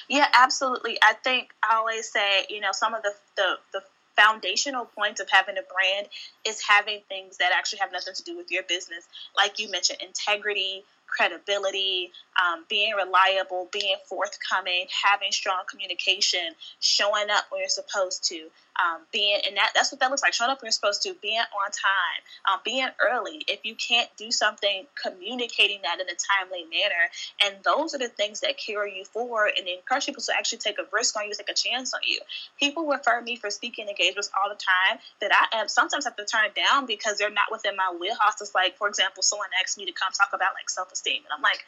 Yeah, 0.08 0.28
absolutely. 0.34 0.98
I 1.02 1.14
think 1.14 1.54
I 1.62 1.76
always 1.76 2.10
say, 2.10 2.46
you 2.50 2.60
know, 2.60 2.72
some 2.72 2.94
of 2.94 3.02
the 3.02 3.14
the, 3.36 3.54
the 3.72 3.80
foundational 4.16 4.84
points 4.84 5.20
of 5.20 5.28
having 5.30 5.56
a 5.58 5.62
brand 5.62 6.08
is 6.46 6.60
having 6.66 7.00
things 7.08 7.38
that 7.38 7.52
actually 7.54 7.78
have 7.80 7.92
nothing 7.92 8.14
to 8.14 8.22
do 8.22 8.36
with 8.36 8.50
your 8.50 8.62
business. 8.64 9.06
Like 9.36 9.58
you 9.58 9.70
mentioned, 9.70 10.00
integrity, 10.02 10.84
credibility, 11.06 12.10
um, 12.40 12.64
being 12.68 12.94
reliable, 12.94 13.68
being 13.72 13.96
forthcoming, 14.08 14.86
having 15.04 15.30
strong 15.30 15.62
communication, 15.70 16.54
showing 16.80 17.30
up 17.30 17.44
when 17.50 17.60
you're 17.60 17.68
supposed 17.68 18.24
to, 18.24 18.48
um, 18.80 19.02
being 19.12 19.40
and 19.46 19.56
that 19.56 19.70
that's 19.74 19.92
what 19.92 20.00
that 20.00 20.10
looks 20.10 20.22
like. 20.22 20.32
Showing 20.32 20.50
up 20.50 20.60
you're 20.62 20.70
supposed 20.72 21.02
to 21.02 21.14
being 21.20 21.38
on 21.38 21.70
time 21.70 22.20
um, 22.50 22.60
being 22.64 22.88
early. 23.00 23.44
If 23.48 23.60
you 23.64 23.74
can't 23.74 24.08
do 24.16 24.30
something 24.30 24.86
communicating 25.00 25.80
that 25.82 26.00
in 26.00 26.06
a 26.08 26.16
timely 26.16 26.64
manner. 26.64 27.10
And 27.44 27.56
those 27.64 27.94
are 27.94 27.98
the 27.98 28.08
things 28.08 28.40
that 28.40 28.56
carry 28.58 28.96
you 28.96 29.04
forward 29.04 29.52
and 29.56 29.66
encourage 29.68 30.06
people 30.06 30.22
to 30.22 30.32
actually 30.36 30.58
take 30.58 30.78
a 30.78 30.84
risk 30.92 31.16
on 31.16 31.26
you 31.26 31.32
take 31.34 31.50
a 31.50 31.54
chance 31.54 31.94
on 31.94 32.00
you. 32.06 32.20
People 32.58 32.86
refer 32.86 33.20
me 33.20 33.36
for 33.36 33.50
speaking 33.50 33.88
engagements 33.88 34.30
all 34.36 34.50
the 34.50 34.58
time 34.58 34.98
that 35.20 35.30
i 35.32 35.58
am 35.58 35.68
sometimes 35.68 36.04
have 36.04 36.16
to 36.16 36.24
turn 36.24 36.44
it 36.44 36.54
down 36.54 36.86
because 36.86 37.18
they're 37.18 37.30
not 37.30 37.50
within 37.50 37.76
my 37.76 37.94
wheelhouse. 37.98 38.40
It's 38.40 38.54
like 38.54 38.76
for 38.76 38.88
example 38.88 39.22
someone 39.22 39.48
asked 39.62 39.78
me 39.78 39.86
to 39.86 39.92
come 39.92 40.12
talk 40.12 40.30
about 40.32 40.54
like 40.54 40.70
self-esteem. 40.70 41.22
And 41.24 41.32
i'm 41.34 41.42
like 41.42 41.64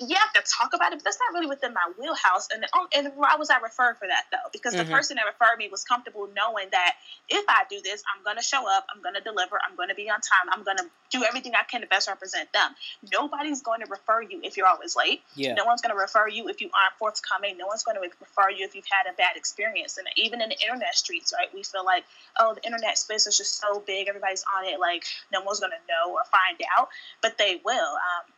you 0.00 0.16
have 0.16 0.32
to 0.32 0.42
talk 0.50 0.72
about 0.72 0.92
it, 0.92 0.96
but 0.96 1.04
that's 1.04 1.18
not 1.20 1.38
really 1.38 1.46
within 1.46 1.74
my 1.74 1.92
wheelhouse. 1.98 2.48
And 2.52 2.64
oh, 2.74 2.88
and 2.96 3.12
why 3.16 3.36
was 3.38 3.50
I 3.50 3.60
referred 3.60 3.98
for 3.98 4.08
that 4.08 4.24
though? 4.32 4.48
Because 4.52 4.74
mm-hmm. 4.74 4.88
the 4.88 4.94
person 4.94 5.16
that 5.16 5.26
referred 5.26 5.58
me 5.58 5.68
was 5.68 5.84
comfortable 5.84 6.28
knowing 6.34 6.68
that 6.72 6.94
if 7.28 7.44
I 7.48 7.64
do 7.68 7.80
this, 7.82 8.02
I'm 8.08 8.24
going 8.24 8.36
to 8.36 8.42
show 8.42 8.64
up, 8.68 8.86
I'm 8.94 9.02
going 9.02 9.14
to 9.14 9.20
deliver, 9.20 9.60
I'm 9.60 9.76
going 9.76 9.90
to 9.90 9.94
be 9.94 10.08
on 10.08 10.20
time, 10.20 10.48
I'm 10.50 10.64
going 10.64 10.78
to 10.78 10.86
do 11.10 11.24
everything 11.24 11.52
I 11.54 11.64
can 11.64 11.82
to 11.82 11.86
best 11.86 12.08
represent 12.08 12.52
them. 12.52 12.72
Nobody's 13.12 13.62
going 13.62 13.80
to 13.80 13.86
refer 13.90 14.22
you 14.22 14.40
if 14.42 14.56
you're 14.56 14.66
always 14.66 14.96
late. 14.96 15.20
Yeah. 15.34 15.54
No 15.54 15.64
one's 15.66 15.82
going 15.82 15.94
to 15.94 16.00
refer 16.00 16.28
you 16.28 16.48
if 16.48 16.60
you 16.60 16.70
aren't 16.72 16.96
forthcoming. 16.98 17.58
No 17.58 17.66
one's 17.66 17.84
going 17.84 17.96
to 17.96 18.02
refer 18.02 18.50
you 18.50 18.64
if 18.64 18.74
you've 18.74 18.88
had 18.90 19.10
a 19.12 19.14
bad 19.16 19.36
experience. 19.36 19.98
And 19.98 20.06
even 20.16 20.40
in 20.40 20.48
the 20.48 20.60
internet 20.62 20.94
streets, 20.94 21.34
right, 21.36 21.52
we 21.52 21.62
feel 21.62 21.84
like, 21.84 22.04
oh, 22.38 22.54
the 22.54 22.64
internet 22.64 22.96
space 22.96 23.26
is 23.26 23.36
just 23.36 23.60
so 23.60 23.80
big, 23.86 24.08
everybody's 24.08 24.44
on 24.56 24.64
it, 24.64 24.80
like 24.80 25.04
no 25.32 25.42
one's 25.42 25.60
going 25.60 25.72
to 25.72 25.92
know 25.92 26.14
or 26.14 26.22
find 26.24 26.58
out, 26.78 26.88
but 27.20 27.36
they 27.36 27.60
will. 27.64 27.94
Um, 27.94 28.32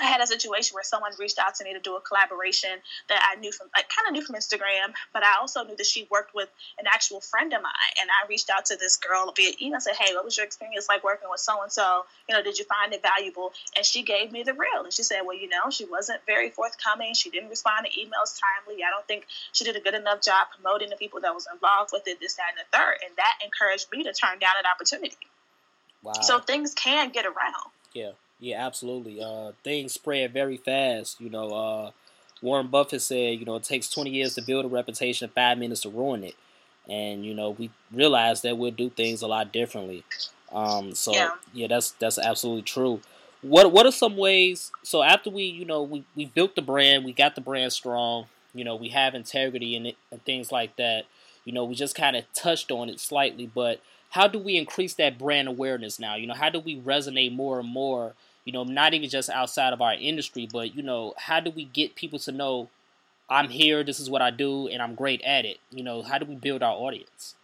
I 0.00 0.06
had 0.06 0.20
a 0.20 0.26
situation 0.26 0.74
where 0.74 0.84
someone 0.84 1.12
reached 1.18 1.38
out 1.38 1.54
to 1.56 1.64
me 1.64 1.72
to 1.74 1.80
do 1.80 1.96
a 1.96 2.00
collaboration 2.00 2.70
that 3.08 3.20
I 3.22 3.38
knew 3.40 3.52
from, 3.52 3.68
like, 3.74 3.88
kind 3.88 4.08
of 4.08 4.12
knew 4.12 4.22
from 4.22 4.36
Instagram, 4.36 4.94
but 5.12 5.22
I 5.22 5.34
also 5.40 5.64
knew 5.64 5.76
that 5.76 5.86
she 5.86 6.08
worked 6.10 6.34
with 6.34 6.48
an 6.78 6.86
actual 6.86 7.20
friend 7.20 7.52
of 7.52 7.62
mine. 7.62 7.94
And 8.00 8.10
I 8.10 8.26
reached 8.28 8.50
out 8.50 8.66
to 8.66 8.76
this 8.76 8.96
girl 8.96 9.32
via 9.36 9.52
email 9.60 9.74
and 9.74 9.82
said, 9.82 9.94
Hey, 9.94 10.14
what 10.14 10.24
was 10.24 10.36
your 10.36 10.46
experience 10.46 10.88
like 10.88 11.04
working 11.04 11.28
with 11.30 11.40
so 11.40 11.62
and 11.62 11.70
so? 11.70 12.04
You 12.28 12.34
know, 12.34 12.42
did 12.42 12.58
you 12.58 12.64
find 12.64 12.92
it 12.92 13.02
valuable? 13.02 13.52
And 13.76 13.84
she 13.84 14.02
gave 14.02 14.32
me 14.32 14.42
the 14.42 14.54
real. 14.54 14.82
And 14.82 14.92
she 14.92 15.02
said, 15.02 15.22
Well, 15.24 15.36
you 15.36 15.48
know, 15.48 15.70
she 15.70 15.84
wasn't 15.84 16.20
very 16.26 16.50
forthcoming. 16.50 17.14
She 17.14 17.30
didn't 17.30 17.50
respond 17.50 17.86
to 17.86 17.92
emails 17.92 18.38
timely. 18.40 18.82
I 18.82 18.90
don't 18.90 19.06
think 19.06 19.26
she 19.52 19.64
did 19.64 19.76
a 19.76 19.80
good 19.80 19.94
enough 19.94 20.22
job 20.22 20.48
promoting 20.54 20.90
the 20.90 20.96
people 20.96 21.20
that 21.20 21.34
was 21.34 21.46
involved 21.52 21.90
with 21.92 22.06
it, 22.06 22.20
this, 22.20 22.34
that, 22.34 22.52
and 22.56 22.58
the 22.58 22.76
third. 22.76 22.96
And 23.06 23.16
that 23.16 23.38
encouraged 23.44 23.90
me 23.92 24.02
to 24.04 24.12
turn 24.12 24.38
down 24.38 24.54
an 24.58 24.64
opportunity. 24.70 25.16
Wow. 26.02 26.12
So 26.20 26.38
things 26.38 26.74
can 26.74 27.10
get 27.10 27.24
around. 27.24 27.72
Yeah. 27.94 28.12
Yeah, 28.44 28.66
absolutely. 28.66 29.22
Uh, 29.22 29.52
things 29.62 29.94
spread 29.94 30.34
very 30.34 30.58
fast. 30.58 31.18
You 31.18 31.30
know, 31.30 31.48
uh, 31.48 31.90
Warren 32.42 32.66
Buffett 32.66 33.00
said, 33.00 33.40
you 33.40 33.46
know, 33.46 33.56
it 33.56 33.62
takes 33.62 33.88
20 33.88 34.10
years 34.10 34.34
to 34.34 34.42
build 34.42 34.66
a 34.66 34.68
reputation, 34.68 35.30
five 35.34 35.56
minutes 35.56 35.80
to 35.80 35.88
ruin 35.88 36.24
it. 36.24 36.34
And 36.86 37.24
you 37.24 37.32
know, 37.32 37.50
we 37.50 37.70
realize 37.90 38.42
that 38.42 38.58
we'll 38.58 38.70
do 38.70 38.90
things 38.90 39.22
a 39.22 39.26
lot 39.26 39.50
differently. 39.50 40.04
Um, 40.52 40.94
so 40.94 41.14
yeah. 41.14 41.30
yeah, 41.54 41.68
that's 41.68 41.92
that's 41.92 42.18
absolutely 42.18 42.64
true. 42.64 43.00
What 43.40 43.72
what 43.72 43.86
are 43.86 43.92
some 43.92 44.18
ways? 44.18 44.70
So 44.82 45.02
after 45.02 45.30
we, 45.30 45.44
you 45.44 45.64
know, 45.64 45.82
we, 45.82 46.04
we 46.14 46.26
built 46.26 46.54
the 46.54 46.60
brand, 46.60 47.06
we 47.06 47.14
got 47.14 47.36
the 47.36 47.40
brand 47.40 47.72
strong. 47.72 48.26
You 48.52 48.64
know, 48.64 48.76
we 48.76 48.90
have 48.90 49.14
integrity 49.14 49.74
in 49.74 49.86
it 49.86 49.96
and 50.12 50.22
things 50.26 50.52
like 50.52 50.76
that. 50.76 51.04
You 51.46 51.54
know, 51.54 51.64
we 51.64 51.74
just 51.74 51.94
kind 51.94 52.14
of 52.14 52.24
touched 52.34 52.70
on 52.70 52.90
it 52.90 53.00
slightly, 53.00 53.46
but 53.46 53.80
how 54.10 54.28
do 54.28 54.38
we 54.38 54.58
increase 54.58 54.92
that 54.94 55.18
brand 55.18 55.48
awareness 55.48 55.98
now? 55.98 56.14
You 56.14 56.26
know, 56.26 56.34
how 56.34 56.50
do 56.50 56.60
we 56.60 56.78
resonate 56.78 57.34
more 57.34 57.58
and 57.58 57.68
more 57.68 58.12
you 58.44 58.52
know, 58.52 58.64
not 58.64 58.94
even 58.94 59.08
just 59.08 59.30
outside 59.30 59.72
of 59.72 59.80
our 59.80 59.94
industry, 59.94 60.48
but 60.50 60.74
you 60.74 60.82
know, 60.82 61.14
how 61.16 61.40
do 61.40 61.50
we 61.50 61.64
get 61.64 61.94
people 61.94 62.18
to 62.20 62.32
know 62.32 62.68
I'm 63.28 63.48
here, 63.48 63.82
this 63.82 64.00
is 64.00 64.10
what 64.10 64.22
I 64.22 64.30
do, 64.30 64.68
and 64.68 64.82
I'm 64.82 64.94
great 64.94 65.22
at 65.22 65.44
it? 65.44 65.58
You 65.70 65.82
know, 65.82 66.02
how 66.02 66.18
do 66.18 66.26
we 66.26 66.34
build 66.34 66.62
our 66.62 66.74
audience? 66.74 67.36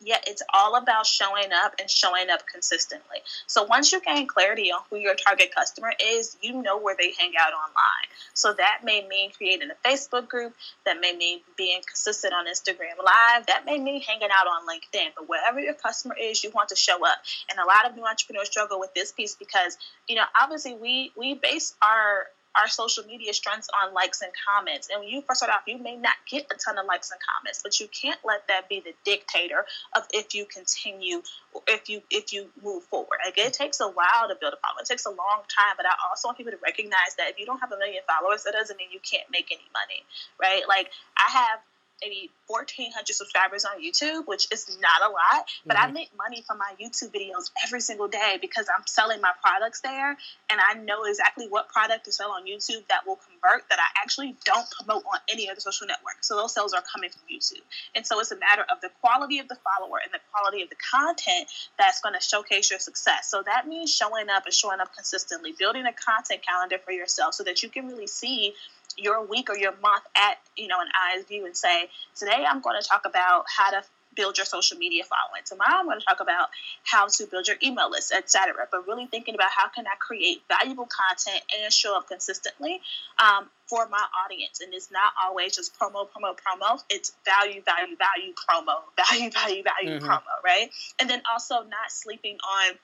Yeah, 0.00 0.18
it's 0.26 0.42
all 0.54 0.76
about 0.76 1.06
showing 1.06 1.52
up 1.52 1.74
and 1.80 1.90
showing 1.90 2.30
up 2.30 2.46
consistently. 2.46 3.18
So 3.46 3.64
once 3.64 3.90
you 3.92 4.00
gain 4.00 4.26
clarity 4.26 4.70
on 4.70 4.80
who 4.90 4.96
your 4.96 5.14
target 5.14 5.52
customer 5.54 5.92
is, 6.00 6.36
you 6.40 6.62
know 6.62 6.78
where 6.78 6.94
they 6.96 7.12
hang 7.18 7.32
out 7.38 7.52
online. 7.52 8.08
So 8.34 8.52
that 8.52 8.82
may 8.84 9.06
mean 9.08 9.32
creating 9.32 9.70
a 9.70 9.88
Facebook 9.88 10.28
group, 10.28 10.54
that 10.86 11.00
may 11.00 11.16
mean 11.16 11.40
being 11.56 11.80
consistent 11.84 12.32
on 12.32 12.46
Instagram 12.46 13.02
Live, 13.04 13.46
that 13.46 13.64
may 13.66 13.78
mean 13.78 14.00
hanging 14.00 14.28
out 14.32 14.46
on 14.46 14.68
LinkedIn. 14.68 15.08
But 15.16 15.28
wherever 15.28 15.58
your 15.58 15.74
customer 15.74 16.14
is, 16.20 16.44
you 16.44 16.50
want 16.54 16.68
to 16.68 16.76
show 16.76 17.04
up. 17.04 17.18
And 17.50 17.58
a 17.58 17.66
lot 17.66 17.90
of 17.90 17.96
new 17.96 18.04
entrepreneurs 18.06 18.48
struggle 18.48 18.78
with 18.78 18.94
this 18.94 19.10
piece 19.10 19.34
because, 19.34 19.76
you 20.06 20.14
know, 20.14 20.24
obviously 20.40 20.74
we 20.74 21.12
we 21.16 21.34
base 21.34 21.74
our 21.82 22.26
our 22.56 22.68
social 22.68 23.04
media 23.04 23.32
strengths 23.32 23.68
on 23.82 23.94
likes 23.94 24.22
and 24.22 24.32
comments. 24.48 24.88
And 24.90 25.00
when 25.00 25.08
you 25.08 25.22
first 25.22 25.40
start 25.40 25.52
off, 25.52 25.62
you 25.66 25.78
may 25.78 25.96
not 25.96 26.14
get 26.30 26.46
a 26.50 26.56
ton 26.56 26.78
of 26.78 26.86
likes 26.86 27.10
and 27.10 27.20
comments, 27.20 27.60
but 27.62 27.78
you 27.80 27.88
can't 27.88 28.18
let 28.24 28.46
that 28.48 28.68
be 28.68 28.80
the 28.80 28.94
dictator 29.04 29.64
of 29.94 30.02
if 30.12 30.34
you 30.34 30.46
continue, 30.46 31.22
if 31.66 31.88
you 31.88 32.02
if 32.10 32.32
you 32.32 32.48
move 32.62 32.84
forward. 32.84 33.18
Like 33.24 33.38
it 33.38 33.52
takes 33.52 33.80
a 33.80 33.88
while 33.88 34.28
to 34.28 34.36
build 34.40 34.54
a 34.54 34.58
following. 34.58 34.82
It 34.82 34.86
takes 34.86 35.06
a 35.06 35.10
long 35.10 35.42
time, 35.48 35.74
but 35.76 35.86
I 35.86 35.94
also 36.08 36.28
want 36.28 36.38
people 36.38 36.52
to 36.52 36.58
recognize 36.62 37.14
that 37.18 37.30
if 37.30 37.38
you 37.38 37.46
don't 37.46 37.60
have 37.60 37.72
a 37.72 37.78
million 37.78 38.02
followers, 38.06 38.44
that 38.44 38.52
doesn't 38.52 38.76
mean 38.76 38.88
you 38.92 39.00
can't 39.00 39.28
make 39.30 39.52
any 39.52 39.68
money, 39.72 40.02
right? 40.40 40.62
Like 40.68 40.90
I 41.16 41.30
have 41.30 41.60
maybe 42.02 42.30
1,400 42.46 43.14
subscribers 43.14 43.64
on 43.64 43.82
YouTube, 43.82 44.26
which 44.26 44.48
is 44.52 44.78
not 44.80 45.08
a 45.08 45.12
lot, 45.12 45.46
but 45.66 45.76
mm-hmm. 45.76 45.88
I 45.88 45.92
make 45.92 46.10
money 46.16 46.42
from 46.46 46.58
my 46.58 46.72
YouTube 46.80 47.12
videos 47.12 47.50
every 47.64 47.80
single 47.80 48.08
day 48.08 48.38
because 48.40 48.66
I'm 48.74 48.84
selling 48.86 49.20
my 49.20 49.32
products 49.42 49.80
there 49.80 50.16
and 50.50 50.60
I 50.60 50.74
know 50.80 51.04
exactly 51.04 51.46
what 51.48 51.68
product 51.68 52.06
to 52.06 52.12
sell 52.12 52.30
on 52.30 52.46
YouTube 52.46 52.86
that 52.88 53.06
will 53.06 53.18
convert 53.28 53.68
that 53.68 53.78
I 53.78 54.02
actually 54.02 54.36
don't 54.44 54.66
promote 54.70 55.04
on 55.04 55.18
any 55.28 55.50
other 55.50 55.60
social 55.60 55.86
network. 55.86 56.16
So 56.22 56.36
those 56.36 56.54
sales 56.54 56.72
are 56.72 56.82
coming 56.82 57.10
from 57.10 57.22
YouTube. 57.30 57.62
And 57.94 58.06
so 58.06 58.18
it's 58.20 58.30
a 58.30 58.38
matter 58.38 58.64
of 58.70 58.80
the 58.80 58.90
quality 59.00 59.38
of 59.38 59.48
the 59.48 59.56
follower 59.56 60.00
and 60.02 60.12
the 60.12 60.20
quality 60.32 60.62
of 60.62 60.70
the 60.70 60.76
content 60.76 61.48
that's 61.78 62.00
going 62.00 62.14
to 62.14 62.20
showcase 62.20 62.70
your 62.70 62.80
success. 62.80 63.30
So 63.30 63.42
that 63.44 63.68
means 63.68 63.94
showing 63.94 64.30
up 64.30 64.44
and 64.46 64.54
showing 64.54 64.80
up 64.80 64.94
consistently, 64.94 65.52
building 65.58 65.84
a 65.84 65.92
content 65.92 66.42
calendar 66.46 66.78
for 66.78 66.92
yourself 66.92 67.34
so 67.34 67.44
that 67.44 67.62
you 67.62 67.68
can 67.68 67.86
really 67.86 68.06
see 68.06 68.54
your 68.98 69.24
week 69.24 69.48
or 69.48 69.56
your 69.56 69.72
month 69.80 70.02
at 70.16 70.38
you 70.56 70.66
know 70.66 70.80
an 70.80 70.88
eyes 71.06 71.24
view 71.24 71.46
and 71.46 71.56
say 71.56 71.88
today 72.16 72.44
i'm 72.48 72.60
going 72.60 72.80
to 72.80 72.86
talk 72.86 73.02
about 73.06 73.44
how 73.56 73.70
to 73.70 73.82
build 74.16 74.36
your 74.36 74.46
social 74.46 74.76
media 74.76 75.04
following. 75.04 75.42
Tomorrow 75.44 75.78
i'm 75.78 75.86
going 75.86 76.00
to 76.00 76.04
talk 76.04 76.20
about 76.20 76.48
how 76.84 77.06
to 77.06 77.26
build 77.26 77.46
your 77.46 77.56
email 77.62 77.90
list 77.90 78.12
etc 78.12 78.66
but 78.70 78.86
really 78.86 79.06
thinking 79.06 79.34
about 79.34 79.50
how 79.54 79.68
can 79.68 79.86
i 79.86 79.94
create 80.00 80.42
valuable 80.48 80.88
content 80.90 81.42
and 81.62 81.72
show 81.72 81.96
up 81.96 82.08
consistently 82.08 82.80
um, 83.22 83.48
for 83.68 83.86
my 83.88 84.02
audience. 84.24 84.60
And 84.60 84.72
it's 84.72 84.90
not 84.90 85.12
always 85.22 85.54
just 85.54 85.78
promo 85.78 86.08
promo 86.08 86.34
promo. 86.34 86.80
It's 86.88 87.12
value 87.24 87.62
value 87.62 87.96
value 87.96 88.32
promo. 88.34 88.80
Value 89.08 89.30
value 89.30 89.62
value 89.62 90.00
mm-hmm. 90.00 90.06
promo 90.06 90.34
right? 90.44 90.70
And 90.98 91.08
then 91.08 91.22
also 91.30 91.56
not 91.62 91.90
sleeping 91.90 92.36
on 92.36 92.78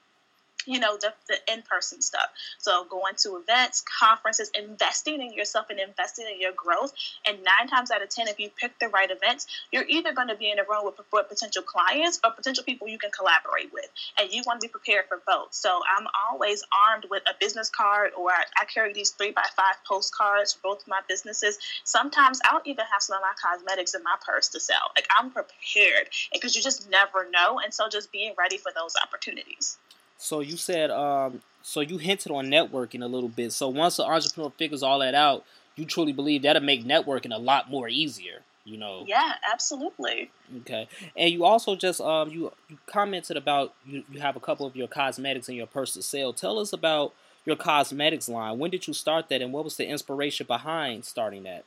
you 0.66 0.80
know 0.80 0.96
the, 0.96 1.12
the 1.28 1.36
in-person 1.52 2.02
stuff. 2.02 2.28
So 2.58 2.84
going 2.84 3.14
to 3.18 3.36
events 3.36 3.82
conferences 4.00 4.50
investing 4.58 5.20
in 5.20 5.32
yourself 5.32 5.66
and 5.70 5.78
investing 5.80 6.26
in 6.32 6.40
your 6.40 6.52
growth. 6.52 6.92
And 7.26 7.38
nine 7.38 7.68
times 7.68 7.90
out 7.90 8.02
of 8.02 8.08
ten 8.08 8.28
if 8.28 8.38
you 8.38 8.50
pick 8.56 8.78
the 8.78 8.88
right 8.88 9.10
events 9.10 9.46
you're 9.72 9.84
either 9.88 10.12
going 10.12 10.28
to 10.28 10.36
be 10.36 10.50
in 10.50 10.58
a 10.58 10.62
room 10.62 10.84
with, 10.84 10.94
with 11.12 11.28
potential 11.28 11.62
clients 11.62 12.20
or 12.24 12.30
potential 12.30 12.64
people 12.64 12.88
you 12.88 12.98
can 12.98 13.10
collaborate 13.10 13.72
with. 13.72 13.86
And 14.18 14.32
you 14.32 14.42
want 14.46 14.60
to 14.60 14.68
be 14.68 14.70
prepared 14.70 15.06
for 15.08 15.20
both. 15.26 15.52
So 15.52 15.80
i'm 15.96 16.06
always 16.30 16.62
armed 16.90 17.06
with 17.10 17.22
a 17.26 17.34
business 17.38 17.70
card 17.70 18.12
or 18.16 18.30
i, 18.30 18.64
carry 18.72 18.92
these 18.92 19.10
three 19.10 19.30
by 19.30 19.44
five 19.56 19.76
postcards 19.86 20.54
for 20.54 20.60
both 20.62 20.88
my 20.88 21.00
businesses. 21.08 21.58
Sometimes 21.84 22.40
i'll 22.44 22.62
even 22.64 22.84
have 22.92 23.02
some 23.02 23.16
of 23.16 23.22
my 23.22 23.34
cosmetics 23.40 23.94
in 23.94 24.02
my 24.02 24.16
purse 24.24 24.48
to 24.48 24.60
sell. 24.60 24.92
Like 24.96 25.08
i'm 25.18 25.30
prepared 25.30 26.08
because 26.32 26.56
you 26.56 26.62
just 26.62 26.90
never 26.90 27.28
know. 27.30 27.60
And 27.62 27.72
so 27.72 27.88
just 27.88 28.12
being 28.12 28.34
ready 28.38 28.58
for 28.58 28.72
those 28.74 28.94
opportunities 29.02 29.76
so 30.18 30.40
you 30.40 30.56
said, 30.56 30.90
um, 30.90 31.42
so 31.62 31.80
you 31.80 31.98
hinted 31.98 32.32
on 32.32 32.46
networking 32.46 33.02
a 33.02 33.06
little 33.06 33.28
bit. 33.28 33.52
So 33.52 33.68
once 33.68 33.96
the 33.96 34.04
entrepreneur 34.04 34.50
figures 34.50 34.82
all 34.82 34.98
that 35.00 35.14
out, 35.14 35.44
you 35.76 35.84
truly 35.84 36.12
believe 36.12 36.42
that'll 36.42 36.62
make 36.62 36.84
networking 36.84 37.34
a 37.34 37.38
lot 37.38 37.70
more 37.70 37.88
easier. 37.88 38.42
You 38.64 38.78
know. 38.78 39.04
Yeah, 39.06 39.34
absolutely. 39.52 40.30
Okay, 40.60 40.88
and 41.14 41.30
you 41.30 41.44
also 41.44 41.76
just 41.76 42.00
um 42.00 42.30
you 42.30 42.50
you 42.70 42.78
commented 42.86 43.36
about 43.36 43.74
you 43.84 44.04
you 44.10 44.20
have 44.20 44.36
a 44.36 44.40
couple 44.40 44.64
of 44.64 44.74
your 44.74 44.88
cosmetics 44.88 45.50
in 45.50 45.56
your 45.56 45.66
personal 45.66 46.02
sale. 46.02 46.32
Tell 46.32 46.58
us 46.58 46.72
about 46.72 47.12
your 47.44 47.56
cosmetics 47.56 48.26
line. 48.26 48.58
When 48.58 48.70
did 48.70 48.86
you 48.86 48.94
start 48.94 49.28
that, 49.28 49.42
and 49.42 49.52
what 49.52 49.64
was 49.64 49.76
the 49.76 49.86
inspiration 49.86 50.46
behind 50.46 51.04
starting 51.04 51.42
that? 51.42 51.64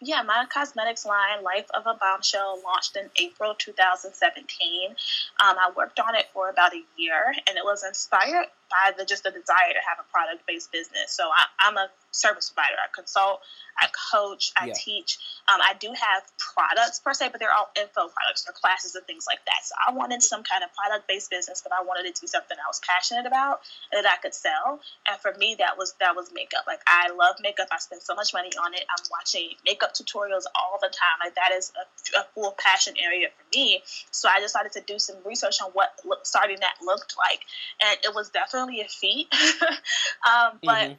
Yeah, 0.00 0.22
my 0.22 0.46
cosmetics 0.52 1.04
line, 1.04 1.42
Life 1.42 1.66
of 1.74 1.86
a 1.86 1.94
Bombshell, 1.94 2.60
launched 2.64 2.96
in 2.96 3.10
April 3.16 3.54
2017. 3.58 4.90
Um, 4.90 4.96
I 5.40 5.70
worked 5.76 5.98
on 5.98 6.14
it 6.14 6.26
for 6.32 6.48
about 6.48 6.72
a 6.74 6.82
year, 6.96 7.34
and 7.48 7.56
it 7.56 7.64
was 7.64 7.84
inspired 7.84 8.46
by 8.70 8.92
the 8.96 9.04
just 9.04 9.24
the 9.24 9.30
desire 9.30 9.72
to 9.72 9.82
have 9.84 9.98
a 9.98 10.06
product 10.12 10.46
based 10.46 10.72
business. 10.72 11.12
So 11.12 11.28
I, 11.28 11.68
am 11.68 11.76
a 11.76 11.88
service 12.10 12.50
provider. 12.50 12.76
I 12.76 12.88
consult, 12.94 13.40
I 13.78 13.88
coach, 14.12 14.52
I 14.56 14.68
yeah. 14.68 14.74
teach. 14.76 15.18
Um, 15.48 15.60
I 15.62 15.74
do 15.78 15.88
have 15.88 16.22
products 16.36 17.00
per 17.00 17.14
se, 17.14 17.28
but 17.30 17.40
they're 17.40 17.52
all 17.52 17.70
info 17.76 18.08
products 18.08 18.44
or 18.48 18.52
classes 18.52 18.94
and 18.94 19.06
things 19.06 19.24
like 19.28 19.44
that. 19.46 19.64
So 19.64 19.74
I 19.86 19.92
wanted 19.92 20.22
some 20.22 20.42
kind 20.42 20.64
of 20.64 20.72
product 20.74 21.08
based 21.08 21.30
business, 21.30 21.62
but 21.62 21.72
I 21.72 21.84
wanted 21.84 22.06
it 22.06 22.14
to 22.16 22.20
be 22.22 22.26
something 22.26 22.56
I 22.56 22.68
was 22.68 22.80
passionate 22.84 23.26
about 23.26 23.60
and 23.92 24.04
that 24.04 24.08
I 24.08 24.20
could 24.20 24.34
sell. 24.34 24.80
And 25.08 25.16
for 25.20 25.32
me, 25.38 25.56
that 25.58 25.78
was 25.78 25.94
that 26.00 26.16
was 26.16 26.30
makeup. 26.34 26.64
Like 26.66 26.80
I 26.86 27.10
love 27.14 27.36
makeup. 27.40 27.68
I 27.70 27.78
spend 27.78 28.02
so 28.02 28.14
much 28.14 28.34
money 28.34 28.50
on 28.60 28.74
it. 28.74 28.84
I'm 28.90 29.04
watching 29.10 29.54
makeup 29.64 29.94
tutorials 29.94 30.44
all 30.58 30.78
the 30.80 30.90
time. 30.90 31.22
Like 31.22 31.34
that 31.36 31.52
is 31.56 31.72
a, 31.78 32.20
a 32.20 32.24
full 32.34 32.54
passion 32.58 32.94
area 32.98 33.28
for 33.30 33.44
me. 33.54 33.82
So 34.10 34.28
I 34.28 34.40
decided 34.40 34.72
to 34.72 34.80
do 34.80 34.98
some 34.98 35.16
research 35.24 35.62
on 35.62 35.70
what 35.72 35.94
starting 36.24 36.58
that 36.60 36.74
looked 36.82 37.14
like, 37.16 37.46
and 37.84 37.98
it 38.02 38.14
was 38.14 38.30
definitely 38.30 38.57
a 38.66 38.88
feat. 38.88 39.28
um, 40.26 40.58
but 40.62 40.74
mm-hmm 40.74 40.92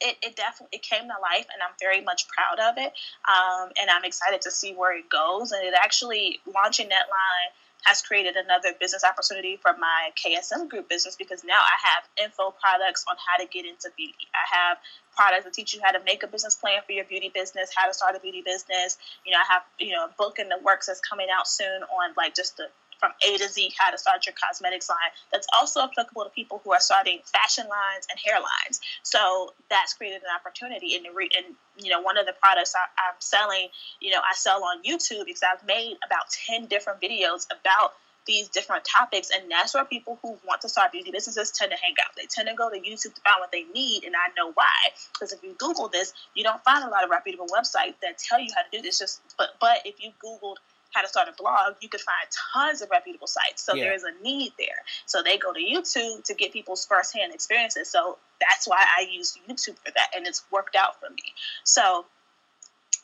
it, 0.00 0.16
it 0.22 0.36
definitely 0.36 0.78
it 0.78 0.82
came 0.82 1.02
to 1.02 1.16
life 1.20 1.46
and 1.52 1.62
i'm 1.62 1.74
very 1.78 2.00
much 2.00 2.26
proud 2.28 2.58
of 2.58 2.78
it 2.78 2.92
um, 3.28 3.70
and 3.80 3.90
i'm 3.90 4.04
excited 4.04 4.40
to 4.40 4.50
see 4.50 4.72
where 4.74 4.96
it 4.96 5.08
goes 5.08 5.52
and 5.52 5.64
it 5.64 5.74
actually 5.76 6.40
launching 6.54 6.88
that 6.88 7.06
line 7.08 7.50
has 7.84 8.02
created 8.02 8.36
another 8.36 8.76
business 8.78 9.04
opportunity 9.04 9.56
for 9.56 9.72
my 9.78 10.10
ksm 10.16 10.68
group 10.68 10.88
business 10.88 11.16
because 11.16 11.44
now 11.44 11.60
i 11.60 11.76
have 11.82 12.04
info 12.24 12.52
products 12.60 13.04
on 13.08 13.16
how 13.26 13.42
to 13.42 13.48
get 13.50 13.64
into 13.64 13.88
beauty 13.96 14.28
i 14.34 14.56
have 14.56 14.78
products 15.14 15.44
that 15.44 15.52
teach 15.52 15.74
you 15.74 15.80
how 15.82 15.90
to 15.90 16.00
make 16.04 16.22
a 16.22 16.26
business 16.26 16.56
plan 16.56 16.80
for 16.86 16.92
your 16.92 17.04
beauty 17.04 17.30
business 17.32 17.70
how 17.74 17.86
to 17.86 17.94
start 17.94 18.16
a 18.16 18.20
beauty 18.20 18.42
business 18.44 18.98
you 19.24 19.32
know 19.32 19.38
i 19.38 19.52
have 19.52 19.62
you 19.78 19.92
know 19.92 20.04
a 20.04 20.10
book 20.16 20.38
in 20.38 20.48
the 20.48 20.58
works 20.64 20.86
that's 20.86 21.00
coming 21.00 21.28
out 21.32 21.48
soon 21.48 21.82
on 21.82 22.12
like 22.16 22.34
just 22.34 22.56
the 22.56 22.68
from 23.00 23.12
A 23.26 23.38
to 23.38 23.48
Z 23.48 23.72
how 23.78 23.90
to 23.90 23.98
start 23.98 24.26
your 24.26 24.34
cosmetics 24.34 24.88
line. 24.88 24.98
That's 25.32 25.46
also 25.58 25.82
applicable 25.82 26.24
to 26.24 26.30
people 26.30 26.60
who 26.62 26.72
are 26.72 26.80
starting 26.80 27.20
fashion 27.24 27.66
lines 27.68 28.06
and 28.10 28.20
hair 28.24 28.36
lines. 28.36 28.80
So 29.02 29.54
that's 29.70 29.94
created 29.94 30.22
an 30.22 30.28
opportunity. 30.38 30.94
And, 30.96 31.06
re- 31.14 31.30
and 31.36 31.56
you 31.82 31.90
know, 31.90 32.00
one 32.00 32.18
of 32.18 32.26
the 32.26 32.34
products 32.40 32.74
I, 32.76 32.84
I'm 33.00 33.16
selling, 33.18 33.68
you 34.00 34.10
know, 34.10 34.20
I 34.20 34.34
sell 34.34 34.62
on 34.62 34.82
YouTube 34.82 35.24
because 35.24 35.42
I've 35.42 35.66
made 35.66 35.96
about 36.06 36.30
10 36.46 36.66
different 36.66 37.00
videos 37.00 37.46
about 37.50 37.94
these 38.26 38.48
different 38.48 38.84
topics, 38.84 39.30
and 39.30 39.50
that's 39.50 39.74
where 39.74 39.84
people 39.84 40.18
who 40.22 40.38
want 40.46 40.60
to 40.60 40.68
start 40.68 40.92
beauty 40.92 41.10
businesses 41.10 41.50
tend 41.50 41.72
to 41.72 41.78
hang 41.78 41.94
out. 42.04 42.14
They 42.16 42.26
tend 42.26 42.48
to 42.48 42.54
go 42.54 42.70
to 42.70 42.76
YouTube 42.76 43.14
to 43.14 43.20
find 43.22 43.40
what 43.40 43.50
they 43.50 43.64
need, 43.74 44.04
and 44.04 44.14
I 44.14 44.28
know 44.36 44.52
why. 44.52 44.94
Because 45.12 45.32
if 45.32 45.42
you 45.42 45.54
Google 45.58 45.88
this, 45.88 46.12
you 46.34 46.44
don't 46.44 46.62
find 46.62 46.84
a 46.84 46.88
lot 46.88 47.02
of 47.02 47.10
reputable 47.10 47.46
websites 47.46 47.94
that 48.02 48.18
tell 48.18 48.38
you 48.38 48.48
how 48.54 48.62
to 48.62 48.76
do 48.76 48.82
this. 48.82 48.98
Just 48.98 49.20
but 49.38 49.50
but 49.60 49.80
if 49.84 50.02
you 50.02 50.12
Googled 50.22 50.56
how 50.92 51.02
to 51.02 51.08
start 51.08 51.28
a 51.28 51.32
blog, 51.40 51.74
you 51.80 51.88
could 51.88 52.00
find 52.00 52.26
tons 52.52 52.82
of 52.82 52.90
reputable 52.90 53.26
sites. 53.26 53.62
So 53.62 53.74
yeah. 53.74 53.84
there 53.84 53.94
is 53.94 54.04
a 54.04 54.22
need 54.22 54.52
there. 54.58 54.82
So 55.06 55.22
they 55.22 55.38
go 55.38 55.52
to 55.52 55.60
YouTube 55.60 56.24
to 56.24 56.34
get 56.34 56.52
people's 56.52 56.84
firsthand 56.84 57.32
experiences. 57.32 57.90
So 57.90 58.18
that's 58.40 58.66
why 58.66 58.78
I 58.98 59.06
use 59.10 59.38
YouTube 59.48 59.76
for 59.78 59.92
that, 59.94 60.10
and 60.16 60.26
it's 60.26 60.44
worked 60.50 60.76
out 60.76 61.00
for 61.00 61.10
me. 61.10 61.22
So 61.64 62.06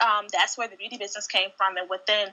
um, 0.01 0.27
that's 0.33 0.59
where 0.59 0.69
the 0.69 0.77
beauty 0.77 0.97
business 0.97 1.27
came 1.27 1.51
from. 1.57 1.77
And 1.77 1.89
within 1.89 2.29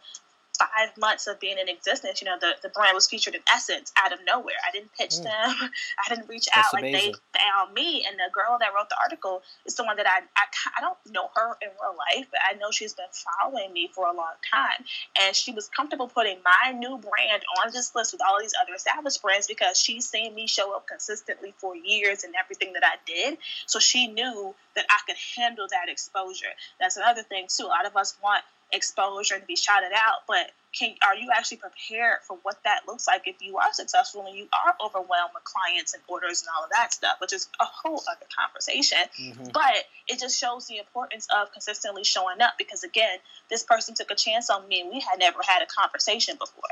five 0.57 0.95
months 0.97 1.27
of 1.27 1.39
being 1.39 1.57
in 1.57 1.67
existence, 1.67 2.21
you 2.21 2.25
know, 2.25 2.37
the, 2.39 2.53
the 2.61 2.69
brand 2.69 2.93
was 2.93 3.07
featured 3.07 3.35
in 3.35 3.41
Essence 3.53 3.91
out 3.97 4.13
of 4.13 4.19
nowhere. 4.25 4.55
I 4.67 4.71
didn't 4.71 4.93
pitch 4.93 5.15
mm. 5.15 5.23
them. 5.23 5.33
I 6.05 6.09
didn't 6.09 6.29
reach 6.29 6.47
That's 6.53 6.73
out. 6.73 6.79
Amazing. 6.79 7.11
Like 7.11 7.19
they 7.33 7.39
found 7.39 7.73
me. 7.73 8.05
And 8.07 8.17
the 8.17 8.31
girl 8.31 8.57
that 8.59 8.69
wrote 8.75 8.89
the 8.89 8.97
article 9.01 9.41
is 9.65 9.75
the 9.75 9.83
one 9.83 9.97
that 9.97 10.05
I, 10.07 10.19
I, 10.37 10.45
I 10.77 10.81
don't 10.81 10.97
know 11.11 11.29
her 11.35 11.57
in 11.61 11.69
real 11.81 11.95
life, 11.97 12.27
but 12.31 12.39
I 12.47 12.57
know 12.57 12.71
she's 12.71 12.93
been 12.93 13.05
following 13.11 13.73
me 13.73 13.89
for 13.93 14.05
a 14.05 14.13
long 14.13 14.33
time. 14.53 14.85
And 15.21 15.35
she 15.35 15.51
was 15.51 15.67
comfortable 15.69 16.07
putting 16.07 16.37
my 16.43 16.71
new 16.71 16.97
brand 16.97 17.43
on 17.63 17.71
this 17.73 17.95
list 17.95 18.13
with 18.13 18.21
all 18.21 18.39
these 18.39 18.53
other 18.61 18.73
established 18.75 19.21
brands 19.21 19.47
because 19.47 19.79
she's 19.79 20.07
seen 20.07 20.35
me 20.35 20.47
show 20.47 20.75
up 20.75 20.87
consistently 20.87 21.53
for 21.57 21.75
years 21.75 22.23
and 22.23 22.33
everything 22.39 22.73
that 22.73 22.83
I 22.83 22.95
did. 23.05 23.37
So 23.65 23.79
she 23.79 24.07
knew 24.07 24.53
that 24.75 24.85
I 24.89 24.97
could 25.07 25.17
handle 25.37 25.67
that 25.69 25.89
exposure. 25.89 26.53
That's 26.79 26.97
another 26.97 27.23
thing 27.23 27.47
too. 27.47 27.65
A 27.65 27.67
lot 27.67 27.85
of 27.85 27.95
us 27.95 28.17
want 28.23 28.43
exposure 28.73 29.39
to 29.39 29.45
be 29.45 29.55
shouted 29.55 29.91
out, 29.95 30.23
but 30.27 30.51
can 30.73 30.95
are 31.05 31.15
you 31.15 31.29
actually 31.33 31.57
prepared 31.57 32.17
for 32.27 32.37
what 32.43 32.57
that 32.63 32.81
looks 32.87 33.07
like 33.07 33.27
if 33.27 33.35
you 33.41 33.57
are 33.57 33.71
successful 33.71 34.25
and 34.25 34.35
you 34.35 34.47
are 34.65 34.75
overwhelmed 34.83 35.31
with 35.33 35.43
clients 35.43 35.93
and 35.93 36.01
orders 36.07 36.41
and 36.41 36.49
all 36.57 36.63
of 36.63 36.71
that 36.71 36.93
stuff, 36.93 37.17
which 37.21 37.31
is 37.31 37.47
a 37.59 37.65
whole 37.65 38.01
other 38.09 38.25
conversation. 38.35 38.97
Mm-hmm. 39.21 39.49
But 39.53 39.85
it 40.07 40.19
just 40.19 40.39
shows 40.39 40.67
the 40.67 40.77
importance 40.77 41.27
of 41.35 41.51
consistently 41.53 42.03
showing 42.03 42.41
up 42.41 42.53
because 42.57 42.83
again, 42.83 43.19
this 43.49 43.63
person 43.63 43.93
took 43.93 44.09
a 44.11 44.15
chance 44.15 44.49
on 44.49 44.67
me 44.67 44.81
and 44.81 44.89
we 44.89 44.99
had 44.99 45.19
never 45.19 45.39
had 45.43 45.61
a 45.61 45.67
conversation 45.67 46.35
before. 46.39 46.63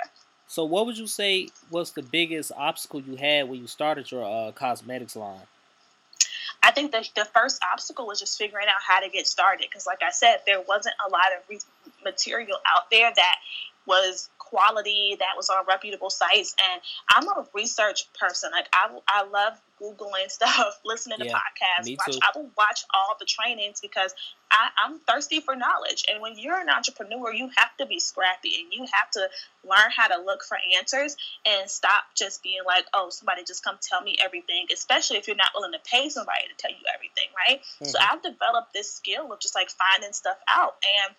So, 0.48 0.66
what 0.66 0.86
would 0.86 0.98
you 0.98 1.08
say 1.08 1.48
was 1.70 1.92
the 1.92 2.04
biggest 2.04 2.52
obstacle 2.58 3.02
you 3.02 3.16
had 3.16 3.48
when 3.48 3.62
you 3.62 3.68
started 3.68 4.12
your 4.12 4.26
uh, 4.26 4.52
cosmetics 4.52 5.16
line? 5.16 5.40
I 6.64 6.72
think 6.72 6.92
the, 6.92 7.08
the 7.16 7.26
first 7.26 7.62
obstacle 7.72 8.06
was 8.06 8.20
just 8.20 8.38
figuring 8.38 8.68
out 8.68 8.82
how 8.88 9.00
to 9.00 9.10
get 9.10 9.28
started. 9.28 9.68
Because, 9.70 9.88
like 9.88 10.04
I 10.04 10.12
said, 10.12 10.42
there 10.46 10.62
wasn't 10.62 10.96
a 11.06 11.10
lot 11.10 11.26
of 11.38 11.50
re- 11.50 11.60
material 12.04 12.58
out 12.68 12.90
there 12.92 13.12
that 13.16 13.36
was 13.86 14.30
quality 14.52 15.16
that 15.18 15.34
was 15.36 15.50
on 15.50 15.66
reputable 15.68 16.10
sites. 16.10 16.56
And 16.72 16.82
i'm 17.10 17.28
a 17.28 17.48
research 17.54 18.08
person. 18.14 18.52
Like 18.52 18.68
i, 18.74 18.90
I 19.08 19.24
love 19.24 19.60
googling 19.82 20.30
stuff 20.30 20.80
listening 20.86 21.18
to 21.18 21.26
yeah, 21.26 21.34
podcasts 21.34 21.98
watch, 21.98 22.18
i 22.22 22.38
will 22.38 22.52
watch 22.56 22.84
all 22.94 23.16
the 23.20 23.26
trainings 23.26 23.82
because 23.82 24.14
I, 24.52 24.70
i'm 24.86 25.00
thirsty 25.00 25.40
for 25.40 25.56
knowledge. 25.56 26.04
And 26.12 26.22
when 26.22 26.38
you're 26.38 26.60
an 26.60 26.70
entrepreneur 26.70 27.34
you 27.34 27.50
have 27.56 27.76
to 27.80 27.86
be 27.88 28.00
scrappy 28.00 28.62
and 28.62 28.72
you 28.72 28.82
have 28.82 29.10
to 29.12 29.28
learn 29.64 29.90
how 29.96 30.08
to 30.08 30.22
look 30.24 30.44
for 30.44 30.58
answers 30.78 31.16
and 31.46 31.70
stop 31.70 32.04
just 32.16 32.44
being 32.44 32.62
like 32.66 32.86
oh 32.94 33.10
somebody 33.10 33.44
just 33.48 33.64
come 33.64 33.78
tell 33.82 34.02
me 34.02 34.18
everything 34.24 34.68
especially 34.72 35.18
if 35.18 35.28
you're 35.28 35.36
not 35.36 35.50
willing 35.56 35.72
to 35.72 35.80
pay 35.90 36.10
somebody 36.10 36.44
to 36.50 36.56
tell 36.58 36.72
you 36.72 36.86
everything 36.94 37.30
right? 37.48 37.62
Mm-hmm. 37.62 37.86
so 37.86 37.98
i've 38.00 38.22
developed 38.22 38.74
this 38.74 38.92
skill 38.92 39.32
of 39.32 39.40
just 39.40 39.56
like 39.56 39.70
finding 39.70 40.14
stuff 40.14 40.38
out. 40.48 40.76
And 41.06 41.16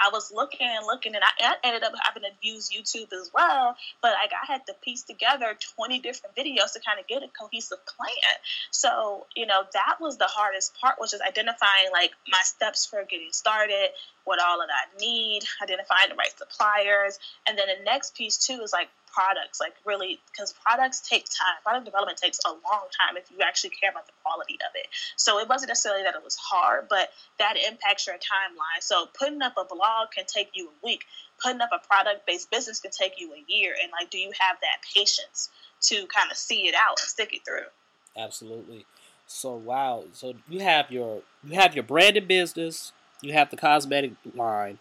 I 0.00 0.10
was 0.12 0.32
looking 0.34 0.66
and 0.66 0.86
looking, 0.86 1.14
and 1.14 1.24
I 1.24 1.54
ended 1.64 1.82
up 1.82 1.92
having 2.02 2.22
to 2.22 2.30
use 2.40 2.70
YouTube 2.70 3.12
as 3.12 3.30
well. 3.34 3.76
But 4.02 4.12
like 4.12 4.32
I 4.32 4.50
had 4.50 4.66
to 4.66 4.74
piece 4.82 5.02
together 5.02 5.56
20 5.76 5.98
different 6.00 6.36
videos 6.36 6.72
to 6.74 6.80
kind 6.80 7.00
of 7.00 7.06
get 7.06 7.22
a 7.22 7.28
cohesive 7.28 7.84
plan. 7.86 8.36
So 8.70 9.26
you 9.34 9.46
know 9.46 9.62
that 9.72 9.96
was 10.00 10.18
the 10.18 10.26
hardest 10.28 10.78
part, 10.80 10.96
was 11.00 11.10
just 11.10 11.22
identifying 11.22 11.90
like 11.92 12.12
my 12.30 12.40
steps 12.42 12.86
for 12.86 13.04
getting 13.04 13.32
started, 13.32 13.90
what 14.28 14.38
all 14.38 14.60
of 14.60 14.68
that 14.68 15.00
need, 15.00 15.42
identifying 15.62 16.10
the 16.10 16.14
right 16.14 16.36
suppliers, 16.36 17.18
and 17.46 17.56
then 17.56 17.66
the 17.66 17.82
next 17.82 18.14
piece 18.14 18.36
too 18.36 18.60
is 18.62 18.74
like 18.74 18.88
products 19.10 19.58
like 19.58 19.72
really 19.86 20.20
because 20.30 20.52
products 20.52 21.00
take 21.00 21.24
time. 21.24 21.56
Product 21.62 21.86
development 21.86 22.18
takes 22.18 22.38
a 22.44 22.50
long 22.50 22.86
time 22.92 23.16
if 23.16 23.30
you 23.30 23.38
actually 23.42 23.70
care 23.70 23.90
about 23.90 24.06
the 24.06 24.12
quality 24.22 24.54
of 24.56 24.70
it. 24.74 24.86
So 25.16 25.38
it 25.38 25.48
wasn't 25.48 25.70
necessarily 25.70 26.02
that 26.04 26.14
it 26.14 26.22
was 26.22 26.36
hard 26.36 26.88
but 26.90 27.08
that 27.38 27.56
impacts 27.56 28.06
your 28.06 28.16
timeline. 28.16 28.82
So 28.82 29.06
putting 29.18 29.40
up 29.40 29.54
a 29.56 29.64
blog 29.64 30.10
can 30.14 30.24
take 30.26 30.50
you 30.52 30.68
a 30.68 30.86
week. 30.86 31.04
Putting 31.42 31.62
up 31.62 31.70
a 31.72 31.84
product 31.86 32.26
based 32.26 32.50
business 32.50 32.80
can 32.80 32.90
take 32.90 33.18
you 33.18 33.32
a 33.32 33.42
year. 33.48 33.74
And 33.82 33.90
like 33.98 34.10
do 34.10 34.18
you 34.18 34.30
have 34.38 34.58
that 34.60 34.84
patience 34.94 35.48
to 35.88 36.06
kind 36.06 36.30
of 36.30 36.36
see 36.36 36.68
it 36.68 36.74
out 36.74 37.00
and 37.00 37.08
stick 37.08 37.32
it 37.32 37.44
through? 37.46 37.68
Absolutely. 38.16 38.84
So 39.26 39.54
wow. 39.54 40.04
So 40.12 40.34
you 40.48 40.60
have 40.60 40.90
your 40.90 41.22
you 41.42 41.54
have 41.58 41.74
your 41.74 41.84
branded 41.84 42.28
business 42.28 42.92
you 43.20 43.32
have 43.32 43.50
the 43.50 43.56
cosmetic 43.56 44.12
line 44.34 44.78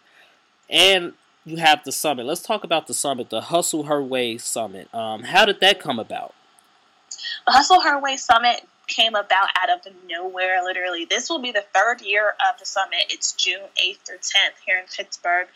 and 0.69 1.13
you 1.45 1.57
have 1.57 1.83
the 1.83 1.91
summit. 1.91 2.25
Let's 2.25 2.41
talk 2.41 2.63
about 2.63 2.87
the 2.87 2.93
summit, 2.93 3.29
the 3.29 3.41
Hustle 3.41 3.83
Her 3.83 4.03
Way 4.03 4.37
Summit. 4.37 4.93
Um, 4.93 5.23
how 5.23 5.45
did 5.45 5.59
that 5.61 5.79
come 5.79 5.99
about? 5.99 6.33
The 7.45 7.53
Hustle 7.53 7.81
Her 7.81 7.99
Way 7.99 8.17
Summit 8.17 8.67
came 8.87 9.15
about 9.15 9.49
out 9.61 9.69
of 9.69 9.93
nowhere, 10.09 10.63
literally. 10.63 11.05
This 11.05 11.29
will 11.29 11.39
be 11.39 11.51
the 11.51 11.63
third 11.73 12.01
year 12.01 12.29
of 12.49 12.59
the 12.59 12.65
summit. 12.65 13.05
It's 13.09 13.33
June 13.33 13.61
8th 13.75 13.97
through 14.05 14.17
10th 14.17 14.57
here 14.65 14.79
in 14.79 14.85
Pittsburgh. 14.85 15.47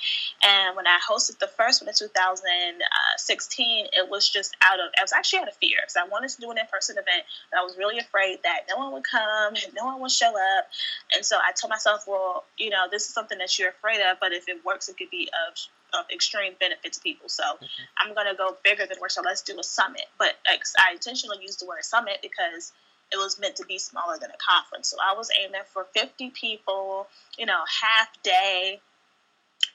And 0.44 0.76
when 0.76 0.88
I 0.88 1.00
hosted 1.10 1.40
the 1.40 1.48
first 1.48 1.82
one 1.82 1.90
in 1.90 1.96
2016, 1.96 3.88
it 3.94 4.10
was 4.10 4.28
just 4.28 4.56
out 4.62 4.80
of, 4.80 4.92
I 4.98 5.02
was 5.02 5.14
actually 5.14 5.40
out 5.40 5.48
of 5.48 5.56
fear 5.56 5.78
because 5.82 5.96
I 5.96 6.08
wanted 6.08 6.30
to 6.32 6.42
do 6.42 6.52
an 6.52 6.58
in 6.58 6.66
person 6.72 6.98
event, 6.98 7.24
but 7.52 7.60
I 7.60 7.64
was 7.64 7.78
really 7.78 8.00
afraid 8.00 8.40
that 8.44 8.62
no 8.70 8.78
one 8.78 8.94
would 8.94 9.04
come 9.04 9.56
no 9.76 9.86
one 9.86 10.02
would 10.02 10.12
show 10.12 10.30
up. 10.30 10.68
And 11.16 11.26
so 11.26 11.38
I 11.38 11.52
told 11.54 11.70
myself, 11.70 12.06
well, 12.08 12.46
you 12.58 12.70
know, 12.70 12.86
this 12.90 13.08
is 13.08 13.14
something 13.14 13.38
that 13.40 13.58
you're 13.58 13.70
afraid 13.70 14.02
of, 14.02 14.18
but 14.20 14.32
if 14.32 14.48
it 14.48 14.64
works, 14.66 14.90
it 14.90 14.98
could 14.98 15.10
be 15.10 15.30
of 15.48 15.58
of 15.94 16.06
extreme 16.14 16.54
benefit 16.58 16.94
to 16.94 17.02
people. 17.02 17.28
So 17.28 17.44
mm-hmm. 17.44 17.66
I'm 17.98 18.16
gonna 18.16 18.36
go 18.36 18.56
bigger 18.64 18.86
than 18.86 18.98
worse. 19.02 19.16
So 19.16 19.22
let's 19.22 19.42
do 19.42 19.60
a 19.60 19.64
summit. 19.64 20.06
But 20.18 20.36
like, 20.48 20.64
I 20.80 20.94
intentionally 20.94 21.40
used 21.42 21.60
the 21.60 21.66
word 21.66 21.84
summit 21.84 22.20
because 22.22 22.72
it 23.12 23.18
was 23.18 23.40
meant 23.40 23.58
to 23.58 23.66
be 23.66 23.78
smaller 23.78 24.18
than 24.20 24.30
a 24.32 24.38
conference. 24.38 24.90
So 24.90 24.98
I 25.04 25.16
was 25.16 25.30
aiming 25.44 25.62
for 25.68 25.86
50 25.94 26.30
people, 26.32 27.08
you 27.38 27.46
know, 27.46 27.60
half 27.82 28.10
day 28.24 28.80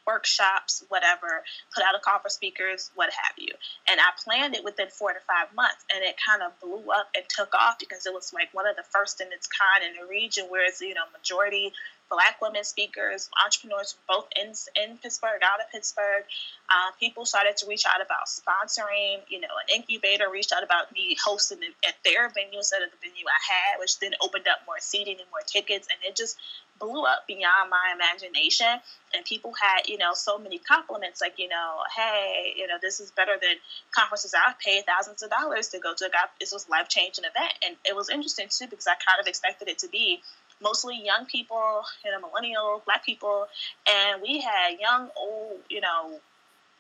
workshops, 0.06 0.84
whatever, 0.88 1.42
put 1.74 1.84
out 1.84 1.94
a 1.94 1.98
call 1.98 2.18
for 2.20 2.28
speakers, 2.28 2.90
what 2.94 3.10
have 3.10 3.34
you. 3.36 3.52
And 3.90 4.00
I 4.00 4.10
planned 4.22 4.54
it 4.54 4.64
within 4.64 4.88
four 4.88 5.12
to 5.12 5.18
five 5.26 5.54
months, 5.54 5.84
and 5.92 6.02
it 6.04 6.14
kind 6.24 6.42
of 6.42 6.58
blew 6.60 6.90
up 6.92 7.08
and 7.14 7.24
took 7.28 7.54
off 7.54 7.78
because 7.78 8.06
it 8.06 8.14
was 8.14 8.32
like 8.32 8.48
one 8.52 8.66
of 8.66 8.76
the 8.76 8.84
first 8.84 9.20
in 9.20 9.28
its 9.32 9.48
kind 9.48 9.84
in 9.84 10.00
the 10.00 10.08
region 10.08 10.46
where 10.48 10.64
it's, 10.64 10.80
you 10.80 10.94
know, 10.94 11.06
majority 11.12 11.72
black 12.08 12.40
women 12.40 12.64
speakers, 12.64 13.28
entrepreneurs 13.44 13.96
both 14.08 14.26
in, 14.40 14.52
in 14.80 14.98
Pittsburgh, 14.98 15.40
out 15.42 15.60
of 15.60 15.70
Pittsburgh. 15.70 16.24
Uh, 16.70 16.90
people 16.98 17.24
started 17.24 17.56
to 17.58 17.66
reach 17.66 17.84
out 17.86 18.00
about 18.04 18.26
sponsoring. 18.26 19.20
You 19.28 19.40
know, 19.40 19.54
an 19.62 19.74
incubator 19.74 20.30
reached 20.30 20.52
out 20.52 20.62
about 20.62 20.92
me 20.92 21.16
hosting 21.22 21.58
at 21.86 21.94
their 22.04 22.28
venue 22.28 22.58
instead 22.58 22.82
of 22.82 22.90
the 22.90 22.96
venue 23.02 23.24
I 23.26 23.40
had, 23.52 23.80
which 23.80 23.98
then 23.98 24.12
opened 24.20 24.46
up 24.48 24.60
more 24.66 24.80
seating 24.80 25.16
and 25.18 25.30
more 25.30 25.42
tickets. 25.46 25.88
And 25.90 25.98
it 26.08 26.16
just 26.16 26.36
blew 26.78 27.04
up 27.04 27.26
beyond 27.26 27.70
my 27.70 27.94
imagination. 27.94 28.66
And 29.14 29.24
people 29.24 29.52
had, 29.54 29.88
you 29.88 29.98
know, 29.98 30.12
so 30.14 30.38
many 30.38 30.58
compliments 30.58 31.20
like, 31.20 31.38
you 31.38 31.48
know, 31.48 31.80
hey, 31.94 32.54
you 32.56 32.66
know, 32.66 32.76
this 32.80 33.00
is 33.00 33.10
better 33.10 33.32
than 33.40 33.56
conferences 33.92 34.34
I've 34.34 34.58
paid 34.58 34.84
thousands 34.84 35.22
of 35.22 35.30
dollars 35.30 35.68
to 35.68 35.78
go 35.78 35.94
to. 35.94 36.10
This 36.38 36.52
was 36.52 36.68
life 36.68 36.88
changing 36.88 37.24
event. 37.24 37.52
And 37.66 37.76
it 37.84 37.96
was 37.96 38.10
interesting 38.10 38.48
too 38.50 38.66
because 38.68 38.86
I 38.86 38.94
kind 38.94 39.20
of 39.20 39.26
expected 39.26 39.68
it 39.68 39.78
to 39.78 39.88
be 39.88 40.22
mostly 40.62 41.02
young 41.04 41.26
people, 41.26 41.82
you 42.04 42.10
know, 42.10 42.20
millennial, 42.20 42.82
black 42.84 43.04
people, 43.04 43.46
and 43.88 44.22
we 44.22 44.40
had 44.40 44.78
young, 44.80 45.10
old, 45.16 45.58
you 45.68 45.80
know, 45.80 46.20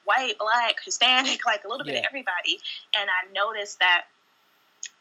white, 0.04 0.38
black, 0.38 0.76
Hispanic, 0.84 1.40
like 1.46 1.64
a 1.64 1.68
little 1.68 1.86
yeah. 1.86 1.94
bit 1.94 1.98
of 2.00 2.06
everybody. 2.08 2.60
And 2.98 3.08
I 3.10 3.32
noticed 3.32 3.80
that, 3.80 4.04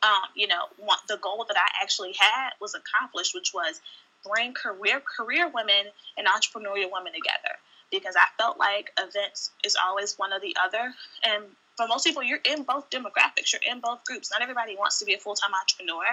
um, 0.03 0.29
you 0.35 0.47
know, 0.47 0.65
one, 0.77 0.97
the 1.07 1.17
goal 1.17 1.45
that 1.47 1.57
I 1.57 1.83
actually 1.83 2.13
had 2.19 2.51
was 2.59 2.75
accomplished, 2.75 3.33
which 3.33 3.53
was 3.53 3.79
bring 4.27 4.53
career 4.53 4.99
career 4.99 5.49
women 5.53 5.85
and 6.17 6.27
entrepreneurial 6.27 6.91
women 6.91 7.13
together 7.13 7.55
because 7.91 8.15
I 8.15 8.25
felt 8.38 8.57
like 8.57 8.91
events 8.99 9.51
is 9.63 9.77
always 9.83 10.17
one 10.17 10.33
or 10.33 10.39
the 10.39 10.55
other. 10.63 10.93
And 11.23 11.43
for 11.75 11.88
most 11.88 12.05
people, 12.05 12.23
you're 12.23 12.39
in 12.45 12.63
both 12.63 12.89
demographics, 12.89 13.51
you're 13.51 13.61
in 13.69 13.79
both 13.79 14.03
groups. 14.05 14.31
Not 14.31 14.41
everybody 14.41 14.75
wants 14.75 14.99
to 14.99 15.05
be 15.05 15.13
a 15.13 15.17
full 15.17 15.35
time 15.35 15.51
entrepreneur, 15.53 16.05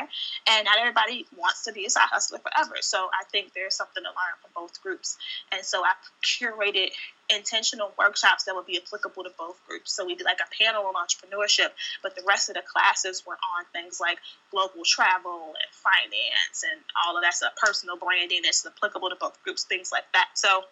and 0.48 0.64
not 0.64 0.78
everybody 0.78 1.26
wants 1.36 1.64
to 1.64 1.72
be 1.72 1.86
a 1.86 1.90
side 1.90 2.08
hustler 2.10 2.38
forever. 2.38 2.76
So 2.80 3.08
I 3.12 3.24
think 3.30 3.52
there's 3.54 3.74
something 3.74 4.02
to 4.02 4.08
learn 4.08 4.34
from 4.40 4.50
both 4.54 4.82
groups. 4.82 5.16
And 5.52 5.64
so 5.64 5.82
I 5.84 5.92
curated 6.24 6.90
intentional 7.30 7.92
workshops 7.98 8.44
that 8.44 8.54
would 8.54 8.66
be 8.66 8.78
applicable 8.78 9.24
to 9.24 9.30
both 9.38 9.56
groups. 9.66 9.92
So 9.92 10.04
we 10.04 10.14
did 10.14 10.24
like 10.24 10.40
a 10.40 10.62
panel 10.62 10.84
on 10.84 10.94
entrepreneurship, 10.94 11.70
but 12.02 12.16
the 12.16 12.22
rest 12.26 12.48
of 12.48 12.56
the 12.56 12.62
classes 12.66 13.22
were 13.26 13.38
on 13.56 13.64
things 13.72 14.00
like 14.00 14.18
global 14.50 14.84
travel 14.84 15.54
and 15.54 15.70
finance 15.70 16.64
and 16.70 16.80
all 17.06 17.16
of 17.16 17.22
that 17.22 17.34
stuff, 17.34 17.52
personal 17.56 17.96
branding 17.96 18.40
that's 18.42 18.66
applicable 18.66 19.10
to 19.10 19.16
both 19.16 19.42
groups, 19.44 19.64
things 19.64 19.90
like 19.92 20.04
that. 20.12 20.28
So 20.34 20.64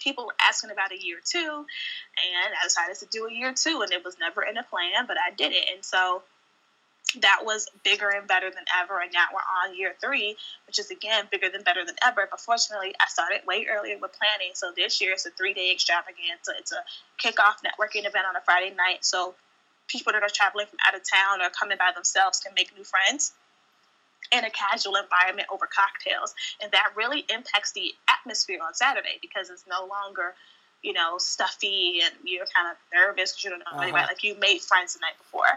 people 0.00 0.26
were 0.26 0.36
asking 0.40 0.70
about 0.70 0.92
a 0.92 1.00
year 1.00 1.18
two, 1.24 1.38
and 1.38 2.54
I 2.60 2.64
decided 2.64 2.96
to 2.98 3.06
do 3.06 3.26
a 3.26 3.32
year 3.32 3.54
two, 3.54 3.80
and 3.82 3.92
it 3.92 4.04
was 4.04 4.18
never 4.18 4.42
in 4.42 4.56
a 4.56 4.62
plan, 4.62 5.06
but 5.06 5.16
I 5.16 5.34
did 5.34 5.52
it, 5.52 5.68
and 5.74 5.84
so 5.84 6.22
that 7.20 7.42
was 7.44 7.68
bigger 7.84 8.08
and 8.08 8.26
better 8.26 8.50
than 8.50 8.64
ever. 8.82 9.00
And 9.00 9.12
now 9.12 9.26
we're 9.32 9.38
on 9.38 9.78
year 9.78 9.94
three, 10.00 10.36
which 10.66 10.78
is 10.78 10.90
again 10.90 11.28
bigger 11.30 11.48
than 11.48 11.62
better 11.62 11.84
than 11.84 11.94
ever. 12.04 12.26
But 12.28 12.40
fortunately, 12.40 12.94
I 13.00 13.06
started 13.06 13.46
way 13.46 13.66
earlier 13.70 13.98
with 13.98 14.12
planning. 14.18 14.54
So 14.54 14.72
this 14.74 15.00
year 15.00 15.12
it's 15.12 15.26
a 15.26 15.30
three 15.30 15.54
day 15.54 15.70
extravaganza. 15.70 16.52
It's 16.58 16.72
a 16.72 16.82
kickoff 17.22 17.62
networking 17.62 18.06
event 18.06 18.26
on 18.28 18.36
a 18.36 18.40
Friday 18.44 18.74
night. 18.74 19.04
So 19.04 19.34
people 19.86 20.12
that 20.12 20.22
are 20.22 20.32
traveling 20.32 20.66
from 20.66 20.78
out 20.86 20.94
of 20.94 21.02
town 21.08 21.40
or 21.40 21.50
coming 21.50 21.78
by 21.78 21.92
themselves 21.94 22.40
can 22.40 22.52
make 22.56 22.74
new 22.76 22.84
friends 22.84 23.32
in 24.32 24.44
a 24.44 24.50
casual 24.50 24.96
environment 24.96 25.48
over 25.52 25.66
cocktails. 25.66 26.34
And 26.62 26.70
that 26.72 26.92
really 26.96 27.24
impacts 27.28 27.72
the 27.72 27.92
atmosphere 28.08 28.60
on 28.64 28.74
Saturday 28.74 29.18
because 29.20 29.50
it's 29.50 29.64
no 29.68 29.86
longer, 29.86 30.34
you 30.82 30.92
know, 30.92 31.18
stuffy 31.18 32.00
and 32.04 32.14
you're 32.24 32.46
kind 32.54 32.68
of 32.70 32.76
nervous 32.92 33.32
because 33.32 33.44
you 33.44 33.50
don't 33.50 33.60
know 33.60 33.72
uh-huh. 33.72 33.82
anybody. 33.82 34.06
Like 34.08 34.24
you 34.24 34.36
made 34.38 34.60
friends 34.60 34.94
the 34.94 35.00
night 35.00 35.18
before. 35.18 35.50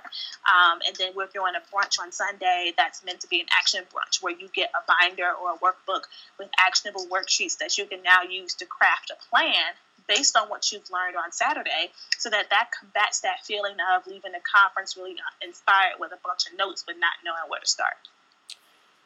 Um, 0.45 0.79
and 0.85 0.95
then 0.97 1.13
we're 1.15 1.31
doing 1.33 1.53
a 1.55 1.63
brunch 1.73 1.99
on 1.99 2.11
Sunday 2.11 2.73
that's 2.77 3.03
meant 3.03 3.21
to 3.21 3.27
be 3.27 3.41
an 3.41 3.47
action 3.57 3.83
brunch 3.93 4.21
where 4.21 4.33
you 4.33 4.47
get 4.53 4.69
a 4.75 4.83
binder 4.87 5.31
or 5.41 5.53
a 5.53 5.57
workbook 5.57 6.03
with 6.39 6.49
actionable 6.59 7.05
worksheets 7.07 7.57
that 7.57 7.77
you 7.77 7.85
can 7.85 8.03
now 8.03 8.23
use 8.29 8.53
to 8.55 8.65
craft 8.65 9.11
a 9.11 9.29
plan 9.29 9.73
based 10.07 10.37
on 10.37 10.47
what 10.47 10.71
you've 10.71 10.89
learned 10.89 11.15
on 11.17 11.31
Saturday 11.31 11.91
so 12.17 12.29
that 12.29 12.49
that 12.49 12.69
combats 12.77 13.19
that 13.21 13.43
feeling 13.43 13.75
of 13.93 14.07
leaving 14.07 14.31
the 14.31 14.39
conference 14.39 14.95
really 14.95 15.15
inspired 15.43 15.99
with 15.99 16.11
a 16.11 16.17
bunch 16.23 16.47
of 16.47 16.57
notes 16.57 16.83
but 16.85 16.95
not 16.97 17.13
knowing 17.25 17.49
where 17.49 17.59
to 17.59 17.67
start 17.67 17.95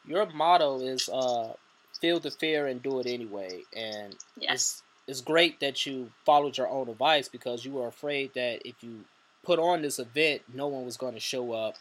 your 0.06 0.26
motto 0.26 0.80
is 0.80 1.08
uh, 1.08 1.52
feel 2.00 2.20
the 2.20 2.30
fear 2.30 2.66
and 2.66 2.82
do 2.82 3.00
it 3.00 3.06
anyway. 3.06 3.62
And 3.76 4.16
yes. 4.36 4.52
it's 4.52 4.82
it's 5.08 5.20
great 5.20 5.60
that 5.60 5.84
you 5.84 6.10
followed 6.24 6.56
your 6.56 6.68
own 6.68 6.88
advice 6.88 7.28
because 7.28 7.64
you 7.64 7.72
were 7.72 7.88
afraid 7.88 8.34
that 8.34 8.66
if 8.66 8.74
you 8.82 9.04
put 9.42 9.58
on 9.58 9.82
this 9.82 9.98
event, 9.98 10.42
no 10.52 10.68
one 10.68 10.84
was 10.84 10.96
going 10.96 11.14
to 11.14 11.20
show 11.20 11.52
up, 11.52 11.76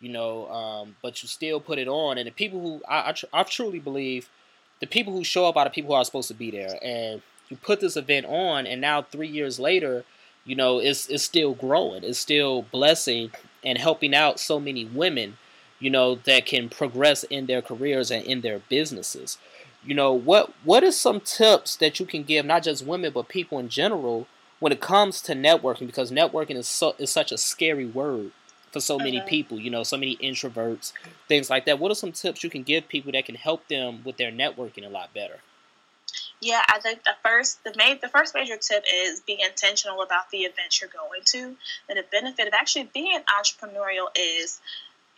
you 0.00 0.10
know. 0.10 0.50
Um, 0.50 0.96
but 1.02 1.22
you 1.22 1.28
still 1.28 1.60
put 1.60 1.78
it 1.78 1.88
on, 1.88 2.18
and 2.18 2.26
the 2.26 2.32
people 2.32 2.60
who 2.60 2.82
I 2.88 3.10
I, 3.10 3.12
tr- 3.12 3.26
I 3.32 3.42
truly 3.42 3.78
believe 3.78 4.28
the 4.80 4.86
people 4.86 5.12
who 5.12 5.24
show 5.24 5.46
up 5.46 5.56
are 5.56 5.64
the 5.64 5.70
people 5.70 5.94
who 5.94 6.00
are 6.00 6.04
supposed 6.04 6.28
to 6.28 6.34
be 6.34 6.50
there. 6.50 6.78
And 6.82 7.22
you 7.48 7.56
put 7.56 7.80
this 7.80 7.96
event 7.96 8.26
on, 8.26 8.66
and 8.66 8.80
now 8.80 9.02
three 9.02 9.28
years 9.28 9.58
later, 9.60 10.04
you 10.44 10.56
know, 10.56 10.78
it's 10.78 11.08
it's 11.08 11.24
still 11.24 11.54
growing, 11.54 12.04
it's 12.04 12.18
still 12.18 12.62
blessing 12.62 13.30
and 13.62 13.78
helping 13.78 14.14
out 14.14 14.38
so 14.38 14.60
many 14.60 14.84
women 14.84 15.38
you 15.84 15.90
know, 15.90 16.14
that 16.24 16.46
can 16.46 16.70
progress 16.70 17.24
in 17.24 17.44
their 17.44 17.60
careers 17.60 18.10
and 18.10 18.24
in 18.24 18.40
their 18.40 18.60
businesses. 18.70 19.36
You 19.84 19.94
know, 19.94 20.14
what 20.14 20.54
what 20.64 20.82
is 20.82 20.98
some 20.98 21.20
tips 21.20 21.76
that 21.76 22.00
you 22.00 22.06
can 22.06 22.22
give 22.22 22.46
not 22.46 22.62
just 22.62 22.86
women 22.86 23.12
but 23.12 23.28
people 23.28 23.58
in 23.58 23.68
general 23.68 24.26
when 24.60 24.72
it 24.72 24.80
comes 24.80 25.20
to 25.20 25.34
networking 25.34 25.86
because 25.86 26.10
networking 26.10 26.56
is 26.56 26.66
so 26.66 26.94
is 26.98 27.10
such 27.10 27.30
a 27.30 27.36
scary 27.36 27.84
word 27.84 28.30
for 28.72 28.80
so 28.80 28.96
many 28.98 29.18
uh-huh. 29.18 29.28
people, 29.28 29.60
you 29.60 29.68
know, 29.68 29.82
so 29.82 29.98
many 29.98 30.16
introverts, 30.16 30.94
things 31.28 31.50
like 31.50 31.66
that. 31.66 31.78
What 31.78 31.92
are 31.92 31.94
some 31.94 32.12
tips 32.12 32.42
you 32.42 32.48
can 32.48 32.62
give 32.62 32.88
people 32.88 33.12
that 33.12 33.26
can 33.26 33.34
help 33.34 33.68
them 33.68 34.00
with 34.04 34.16
their 34.16 34.32
networking 34.32 34.86
a 34.86 34.88
lot 34.88 35.12
better? 35.12 35.40
Yeah, 36.40 36.62
I 36.66 36.80
think 36.80 37.04
the 37.04 37.14
first 37.22 37.62
the 37.64 37.74
main 37.76 37.98
the 38.00 38.08
first 38.08 38.34
major 38.34 38.56
tip 38.56 38.84
is 38.90 39.20
being 39.20 39.40
intentional 39.40 40.00
about 40.00 40.30
the 40.30 40.38
event 40.38 40.80
you're 40.80 40.88
going 40.88 41.20
to. 41.26 41.56
And 41.90 41.98
the 41.98 42.04
benefit 42.10 42.48
of 42.48 42.54
actually 42.54 42.88
being 42.94 43.20
entrepreneurial 43.38 44.06
is 44.16 44.62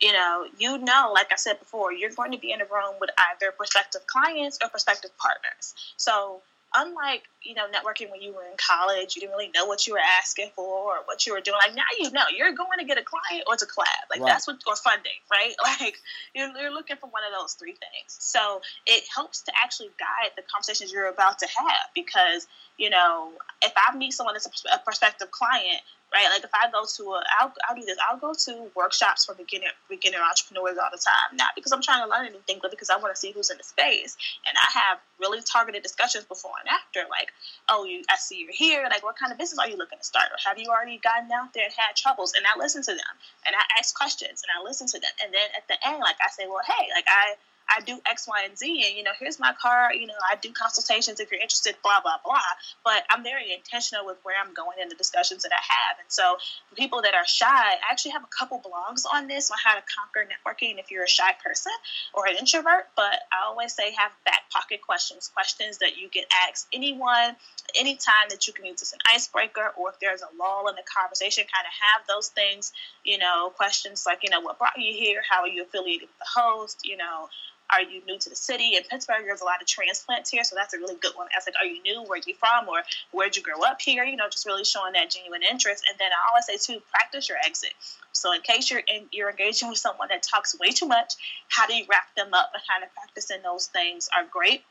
you 0.01 0.13
know, 0.13 0.45
you 0.57 0.77
know, 0.77 1.11
like 1.13 1.31
I 1.31 1.35
said 1.35 1.59
before, 1.59 1.91
you're 1.91 2.11
going 2.11 2.31
to 2.31 2.37
be 2.37 2.51
in 2.51 2.61
a 2.61 2.65
room 2.65 2.95
with 2.99 3.09
either 3.31 3.51
prospective 3.51 4.05
clients 4.07 4.59
or 4.63 4.69
prospective 4.69 5.11
partners. 5.17 5.73
So 5.97 6.41
unlike 6.75 7.23
you 7.41 7.53
know 7.53 7.63
networking 7.67 8.11
when 8.11 8.21
you 8.21 8.33
were 8.33 8.43
in 8.43 8.55
college 8.57 9.15
you 9.15 9.21
didn't 9.21 9.31
really 9.31 9.49
know 9.55 9.65
what 9.65 9.87
you 9.87 9.93
were 9.93 10.01
asking 10.19 10.49
for 10.55 10.63
or 10.63 10.97
what 11.05 11.25
you 11.25 11.33
were 11.33 11.39
doing 11.39 11.57
like 11.61 11.75
now 11.75 11.83
you 11.97 12.11
know 12.11 12.23
you're 12.35 12.51
going 12.51 12.77
to 12.77 12.85
get 12.85 12.97
a 12.97 13.03
client 13.03 13.43
or 13.47 13.53
it's 13.53 13.63
a 13.63 13.67
collab 13.67 13.85
like 14.09 14.19
right. 14.19 14.27
that's 14.27 14.47
what 14.47 14.57
or 14.67 14.75
funding 14.75 15.19
right 15.31 15.55
like 15.81 15.97
you're, 16.35 16.49
you're 16.57 16.73
looking 16.73 16.97
for 16.97 17.07
one 17.07 17.23
of 17.23 17.39
those 17.39 17.53
three 17.53 17.71
things 17.71 18.17
so 18.19 18.61
it 18.85 19.03
helps 19.13 19.41
to 19.43 19.51
actually 19.63 19.89
guide 19.97 20.31
the 20.35 20.43
conversations 20.51 20.91
you're 20.91 21.07
about 21.07 21.39
to 21.39 21.47
have 21.47 21.87
because 21.95 22.47
you 22.77 22.89
know 22.89 23.31
if 23.61 23.71
i 23.77 23.95
meet 23.95 24.11
someone 24.11 24.35
that's 24.35 24.65
a 24.73 24.79
prospective 24.79 25.31
client 25.31 25.81
right? 26.13 26.27
Like 26.31 26.43
if 26.43 26.51
I 26.53 26.71
go 26.71 26.85
to 26.85 27.03
a, 27.13 27.23
I'll, 27.39 27.53
I'll 27.67 27.75
do 27.75 27.83
this. 27.83 27.97
I'll 28.09 28.19
go 28.19 28.33
to 28.33 28.71
workshops 28.75 29.25
for 29.25 29.35
beginner 29.35 29.71
beginner 29.89 30.19
entrepreneurs 30.19 30.77
all 30.77 30.89
the 30.91 31.01
time, 31.01 31.35
not 31.35 31.51
because 31.55 31.71
I'm 31.71 31.81
trying 31.81 32.03
to 32.03 32.09
learn 32.09 32.27
anything, 32.27 32.59
but 32.61 32.71
because 32.71 32.89
I 32.89 32.97
want 32.97 33.13
to 33.13 33.19
see 33.19 33.31
who's 33.31 33.49
in 33.49 33.57
the 33.57 33.63
space. 33.63 34.15
And 34.47 34.55
I 34.55 34.79
have 34.79 34.99
really 35.19 35.41
targeted 35.41 35.83
discussions 35.83 36.25
before 36.25 36.55
and 36.59 36.69
after, 36.69 37.03
like, 37.09 37.33
oh, 37.69 37.83
you, 37.83 38.03
I 38.09 38.15
see 38.17 38.39
you're 38.39 38.55
here. 38.55 38.87
Like, 38.89 39.03
what 39.03 39.17
kind 39.17 39.31
of 39.31 39.37
business 39.37 39.59
are 39.59 39.69
you 39.69 39.77
looking 39.77 39.99
to 39.99 40.05
start, 40.05 40.31
or 40.31 40.37
have 40.45 40.57
you 40.57 40.69
already 40.69 40.97
gotten 40.97 41.31
out 41.31 41.53
there 41.53 41.65
and 41.65 41.73
had 41.75 41.95
troubles? 41.95 42.33
And 42.35 42.45
I 42.45 42.57
listen 42.57 42.83
to 42.83 42.93
them, 42.93 43.13
and 43.45 43.55
I 43.55 43.63
ask 43.79 43.95
questions, 43.95 44.43
and 44.43 44.49
I 44.55 44.63
listen 44.63 44.87
to 44.87 44.99
them, 44.99 45.11
and 45.23 45.33
then 45.33 45.47
at 45.55 45.67
the 45.67 45.75
end, 45.87 45.99
like 45.99 46.17
I 46.23 46.29
say, 46.29 46.47
well, 46.47 46.63
hey, 46.65 46.87
like 46.95 47.05
I 47.07 47.35
I 47.69 47.81
do 47.81 47.99
X, 48.09 48.27
Y, 48.27 48.41
and 48.45 48.57
Z, 48.57 48.83
and 48.87 48.95
you 48.95 49.03
know, 49.03 49.11
here's 49.19 49.39
my 49.39 49.53
card. 49.61 49.95
You 49.95 50.07
know, 50.07 50.19
I 50.29 50.35
do 50.35 50.51
consultations 50.51 51.19
if 51.19 51.31
you're 51.31 51.41
interested. 51.41 51.75
Blah 51.83 52.01
blah 52.01 52.17
blah. 52.23 52.39
But 52.83 53.03
I'm 53.09 53.23
very 53.23 53.53
intentional 53.53 54.05
with 54.05 54.17
where 54.23 54.35
I'm 54.39 54.53
going 54.53 54.77
in 54.81 54.89
the 54.89 54.95
discussions 54.95 55.43
that 55.43 55.51
I 55.51 55.61
have. 55.61 55.99
And 55.99 56.07
so, 56.07 56.37
people 56.75 57.01
that 57.01 57.13
are 57.13 57.25
shy, 57.25 57.45
I 57.47 57.77
actually 57.91 58.11
have 58.11 58.23
a 58.23 58.31
couple 58.37 58.59
blogs 58.59 59.03
on 59.11 59.27
this 59.27 59.51
on 59.51 59.57
how 59.63 59.75
to 59.75 59.83
conquer 59.83 60.27
networking 60.27 60.79
if 60.79 60.91
you're 60.91 61.03
a 61.03 61.09
shy 61.09 61.33
person 61.43 61.71
or 62.13 62.27
an 62.27 62.35
introvert. 62.39 62.87
But 62.95 63.27
I 63.31 63.47
always 63.47 63.73
say 63.73 63.91
have 63.93 64.11
back 64.25 64.49
pocket 64.49 64.81
questions, 64.81 65.29
questions 65.33 65.79
that 65.79 65.97
you 65.97 66.09
can 66.09 66.23
ask 66.47 66.67
anyone, 66.73 67.35
anytime 67.77 68.29
that 68.29 68.47
you 68.47 68.53
can 68.53 68.65
use 68.65 68.81
as 68.81 68.93
an 68.93 68.99
icebreaker, 69.13 69.73
or 69.77 69.89
if 69.89 69.99
there's 69.99 70.21
a 70.21 70.31
lull 70.39 70.67
in 70.69 70.75
the 70.75 70.83
conversation, 70.87 71.43
kind 71.43 71.65
of 71.67 71.73
have 71.73 72.07
those 72.07 72.29
things. 72.29 72.71
You 73.03 73.17
know, 73.17 73.51
questions 73.55 74.05
like 74.05 74.23
you 74.23 74.29
know 74.29 74.41
what 74.41 74.57
brought 74.57 74.77
you 74.77 74.93
here, 74.93 75.21
how 75.27 75.41
are 75.41 75.47
you 75.47 75.63
affiliated 75.63 76.07
with 76.07 76.17
the 76.19 76.41
host, 76.41 76.81
you 76.85 76.97
know 76.97 77.27
are 77.69 77.81
you 77.81 78.01
new 78.05 78.17
to 78.17 78.29
the 78.29 78.35
city? 78.35 78.75
In 78.75 78.83
Pittsburgh, 78.83 79.23
there's 79.25 79.41
a 79.41 79.45
lot 79.45 79.61
of 79.61 79.67
transplants 79.67 80.29
here, 80.29 80.43
so 80.43 80.55
that's 80.55 80.73
a 80.73 80.77
really 80.77 80.95
good 80.95 81.13
one. 81.15 81.27
Ask 81.35 81.47
like, 81.47 81.55
are 81.61 81.65
you 81.65 81.81
new? 81.83 82.03
Where 82.03 82.19
are 82.19 82.23
you 82.25 82.33
from? 82.35 82.69
Or 82.69 82.81
where'd 83.11 83.35
you 83.35 83.43
grow 83.43 83.61
up 83.63 83.81
here? 83.81 84.03
You 84.03 84.15
know, 84.15 84.29
just 84.29 84.45
really 84.45 84.63
showing 84.63 84.93
that 84.93 85.09
genuine 85.09 85.41
interest. 85.43 85.83
And 85.89 85.97
then 85.99 86.09
I 86.11 86.29
always 86.29 86.45
say 86.45 86.57
too, 86.57 86.81
practice 86.91 87.29
your 87.29 87.37
exit. 87.45 87.73
So 88.11 88.33
in 88.33 88.41
case 88.41 88.71
you're 88.71 88.81
in, 88.87 89.05
you're 89.11 89.29
engaging 89.29 89.69
with 89.69 89.77
someone 89.77 90.07
that 90.09 90.23
talks 90.23 90.57
way 90.59 90.71
too 90.71 90.87
much, 90.87 91.13
how 91.49 91.67
do 91.67 91.75
you 91.75 91.85
wrap 91.89 92.13
them 92.15 92.33
up? 92.33 92.51
And 92.53 92.63
kind 92.67 92.83
of 92.83 92.93
practicing 92.93 93.41
those 93.43 93.67
things 93.67 94.09
are 94.15 94.25
great. 94.25 94.63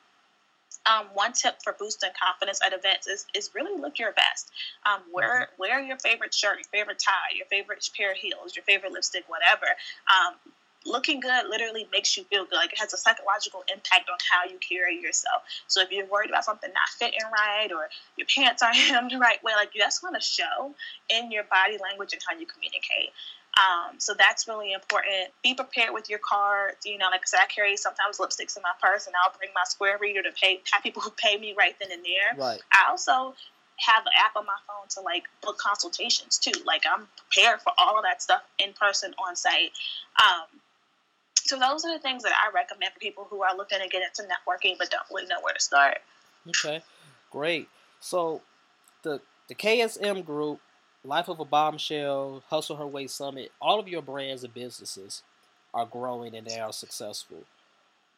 Um, 0.85 1.07
one 1.15 1.33
tip 1.33 1.63
for 1.65 1.73
boosting 1.73 2.11
confidence 2.21 2.61
at 2.65 2.73
events 2.73 3.09
is, 3.09 3.27
is 3.35 3.51
really 3.55 3.81
look 3.81 3.99
your 3.99 4.13
best. 4.13 4.51
Um, 4.85 5.01
wear 5.13 5.49
mm-hmm. 5.51 5.61
wear 5.61 5.81
your 5.81 5.99
favorite 5.99 6.33
shirt, 6.33 6.59
your 6.59 6.71
favorite 6.71 7.03
tie, 7.05 7.35
your 7.37 7.47
favorite 7.47 7.89
pair 7.97 8.13
of 8.13 8.19
heels, 8.19 8.55
your 8.55 8.63
favorite 8.63 8.93
lipstick, 8.93 9.25
whatever. 9.29 9.67
Um, 10.07 10.35
looking 10.87 11.21
good 11.21 11.49
literally 11.49 11.89
makes 11.93 12.17
you 12.17 12.25
feel 12.25 12.45
good. 12.45 12.57
Like 12.57 12.73
it 12.73 12.79
has 12.79 12.93
a 12.95 12.97
psychological 12.97 13.65
impact 13.73 14.09
on 14.11 14.19
how 14.31 14.51
you 14.51 14.59
carry 14.59 15.01
yourself. 15.01 15.43
So 15.67 15.83
if 15.83 15.91
you're 15.91 16.07
worried 16.07 16.31
about 16.31 16.45
something 16.45 16.71
not 16.73 16.89
fitting 16.89 17.21
right 17.33 17.71
or 17.73 17.89
your 18.17 18.27
pants 18.27 18.63
aren't 18.63 18.77
hemmed 18.91 19.11
the 19.11 19.19
right 19.19 19.43
way, 19.43 19.53
like 19.57 19.75
you 19.75 19.81
that's 19.81 19.99
going 19.99 20.15
to 20.15 20.21
show 20.21 20.73
in 21.11 21.31
your 21.31 21.45
body 21.45 21.79
language 21.83 22.13
and 22.13 22.23
how 22.29 22.37
you 22.39 22.47
communicate. 22.47 23.11
Um, 23.57 23.99
so 23.99 24.13
that's 24.13 24.47
really 24.47 24.73
important. 24.73 25.33
Be 25.43 25.55
prepared 25.55 25.95
with 25.95 26.11
your 26.11 26.19
cards. 26.19 26.85
You 26.85 26.99
know, 26.99 27.07
like 27.11 27.23
I 27.23 27.27
said, 27.27 27.41
I 27.43 27.47
carry 27.47 27.77
sometimes 27.77 28.19
lipsticks 28.19 28.57
in 28.57 28.63
my 28.63 28.73
purse, 28.83 29.07
and 29.07 29.15
I'll 29.17 29.37
bring 29.39 29.51
my 29.55 29.65
Square 29.65 29.99
reader 30.01 30.23
to 30.23 30.31
pay 30.31 30.61
have 30.73 30.83
people 30.83 31.03
who 31.03 31.11
pay 31.17 31.39
me 31.39 31.55
right 31.57 31.75
then 31.81 31.91
and 31.91 32.05
there. 32.05 32.47
Right. 32.47 32.61
I 32.73 32.91
also 32.91 33.35
have 33.79 34.05
an 34.07 34.13
app 34.25 34.37
on 34.37 34.47
my 34.47 34.57
phone 34.67 34.89
to 34.89 35.01
like 35.01 35.25
book 35.43 35.59
consultations 35.59 36.39
too. 36.39 36.53
Like 36.65 36.85
I'm 36.91 37.09
prepared 37.17 37.61
for 37.61 37.73
all 37.79 37.99
of 37.99 38.05
that 38.05 38.23
stuff 38.23 38.43
in 38.59 38.73
person 38.73 39.15
on 39.27 39.37
site. 39.37 39.73
Um, 40.21 40.61
so 41.47 41.59
those 41.59 41.85
are 41.85 41.93
the 41.93 42.03
things 42.03 42.23
that 42.23 42.33
I 42.33 42.53
recommend 42.55 42.93
for 42.93 43.01
people 43.01 43.27
who 43.29 43.43
are 43.43 43.57
looking 43.57 43.79
to 43.81 43.89
get 43.89 44.03
into 44.03 44.23
networking 44.23 44.77
but 44.79 44.91
don't 44.91 45.07
really 45.11 45.27
know 45.27 45.41
where 45.43 45.55
to 45.55 45.61
start. 45.61 45.99
Okay, 46.49 46.83
great. 47.31 47.69
So 48.01 48.43
the 49.03 49.21
the 49.49 49.55
KSM 49.55 50.25
Group, 50.25 50.61
Life 51.05 51.29
of 51.29 51.39
a 51.41 51.45
Bombshell, 51.45 52.43
Hustle 52.49 52.77
Her 52.77 52.87
Way 52.87 53.07
Summit, 53.07 53.53
all 53.61 53.79
of 53.79 53.89
your 53.89 54.03
brands 54.03 54.43
and 54.43 54.53
businesses 54.53 55.23
are 55.73 55.87
growing 55.87 56.35
and 56.35 56.47
they 56.47 56.59
are 56.59 56.73
successful. 56.73 57.45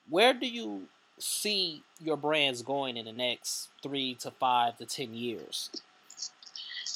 Where 0.08 0.32
do 0.32 0.48
you 0.48 0.88
see 1.18 1.82
your 2.02 2.16
brands 2.16 2.62
going 2.62 2.96
in 2.96 3.04
the 3.04 3.12
next 3.12 3.68
three 3.82 4.14
to 4.16 4.30
five 4.30 4.78
to 4.78 4.86
ten 4.86 5.14
years? 5.14 5.70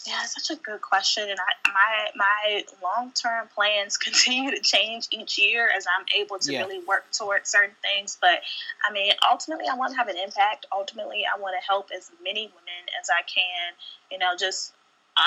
Yeah, 0.06 0.18
it's 0.24 0.34
such 0.34 0.56
a 0.56 0.60
good 0.60 0.80
question, 0.80 1.30
and 1.30 1.38
I, 1.38 1.70
my 1.70 2.10
my 2.16 2.64
long 2.82 3.12
term 3.12 3.48
plans 3.54 3.96
continue 4.08 4.50
to 4.50 4.60
change 4.60 5.08
each 5.10 5.38
year 5.38 5.68
as 5.76 5.86
I'm 5.86 6.04
able 6.18 6.38
to 6.40 6.52
yeah. 6.52 6.62
really 6.62 6.84
work 6.84 7.04
towards 7.12 7.48
certain 7.48 7.76
things. 7.82 8.18
But 8.20 8.40
I 8.88 8.92
mean, 8.92 9.12
ultimately, 9.30 9.66
I 9.70 9.76
want 9.76 9.92
to 9.92 9.96
have 9.96 10.08
an 10.08 10.16
impact. 10.16 10.66
Ultimately, 10.72 11.22
I 11.24 11.38
want 11.40 11.54
to 11.60 11.64
help 11.64 11.90
as 11.96 12.10
many 12.22 12.46
women 12.46 12.82
as 13.00 13.08
I 13.10 13.22
can. 13.22 13.74
You 14.10 14.18
know, 14.18 14.34
just 14.36 14.72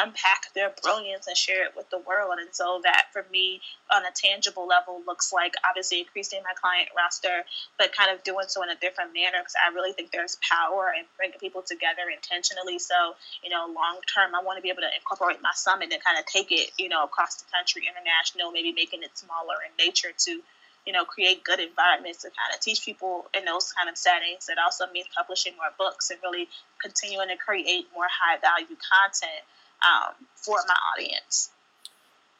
unpack 0.01 0.53
their 0.53 0.73
brilliance 0.81 1.27
and 1.27 1.37
share 1.37 1.65
it 1.65 1.73
with 1.75 1.89
the 1.89 1.99
world. 1.99 2.37
And 2.39 2.49
so 2.51 2.81
that 2.83 3.07
for 3.13 3.25
me 3.31 3.61
on 3.91 4.03
a 4.03 4.11
tangible 4.13 4.67
level 4.67 5.01
looks 5.05 5.31
like 5.31 5.53
obviously 5.67 5.99
increasing 5.99 6.41
my 6.43 6.53
client 6.59 6.89
roster, 6.95 7.45
but 7.77 7.95
kind 7.95 8.11
of 8.11 8.23
doing 8.23 8.45
so 8.47 8.63
in 8.63 8.69
a 8.69 8.75
different 8.75 9.13
manner 9.13 9.39
because 9.39 9.55
I 9.55 9.73
really 9.73 9.93
think 9.93 10.11
there's 10.11 10.37
power 10.41 10.91
in 10.97 11.05
bringing 11.17 11.39
people 11.39 11.61
together 11.61 12.09
intentionally. 12.11 12.79
So, 12.79 13.15
you 13.43 13.49
know, 13.49 13.67
long 13.71 13.99
term, 14.09 14.35
I 14.35 14.43
want 14.43 14.57
to 14.57 14.63
be 14.63 14.69
able 14.69 14.83
to 14.83 14.93
incorporate 14.93 15.41
my 15.41 15.53
summit 15.55 15.91
and 15.91 16.03
kind 16.03 16.19
of 16.19 16.25
take 16.25 16.51
it, 16.51 16.71
you 16.77 16.89
know, 16.89 17.03
across 17.03 17.35
the 17.35 17.45
country, 17.51 17.83
international, 17.87 18.51
maybe 18.51 18.71
making 18.71 19.03
it 19.03 19.17
smaller 19.17 19.55
in 19.63 19.71
nature 19.79 20.11
to 20.29 20.41
you 20.85 20.93
know, 20.93 21.03
create 21.03 21.43
good 21.43 21.59
environments 21.59 22.21
to 22.21 22.29
kind 22.29 22.53
of 22.53 22.61
teach 22.61 22.85
people 22.85 23.25
in 23.33 23.43
those 23.43 23.73
kind 23.73 23.89
of 23.89 23.97
settings. 23.97 24.47
It 24.49 24.57
also 24.61 24.85
means 24.93 25.07
publishing 25.17 25.57
more 25.57 25.73
books 25.77 26.11
and 26.11 26.19
really 26.21 26.47
continuing 26.77 27.29
to 27.29 27.37
create 27.37 27.87
more 27.93 28.05
high 28.05 28.37
value 28.37 28.77
content 28.77 29.41
um, 29.81 30.13
for 30.35 30.57
my 30.67 30.75
audience. 30.95 31.49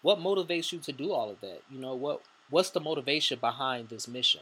What 0.02 0.20
motivates 0.20 0.72
you 0.72 0.80
to 0.80 0.92
do 0.92 1.12
all 1.12 1.32
of 1.32 1.42
that? 1.42 1.62
You 1.72 1.80
know, 1.80 1.96
what 1.96 2.22
what's 2.50 2.70
the 2.70 2.80
motivation 2.80 3.40
behind 3.40 3.90
this 3.90 4.08
mission? 4.08 4.42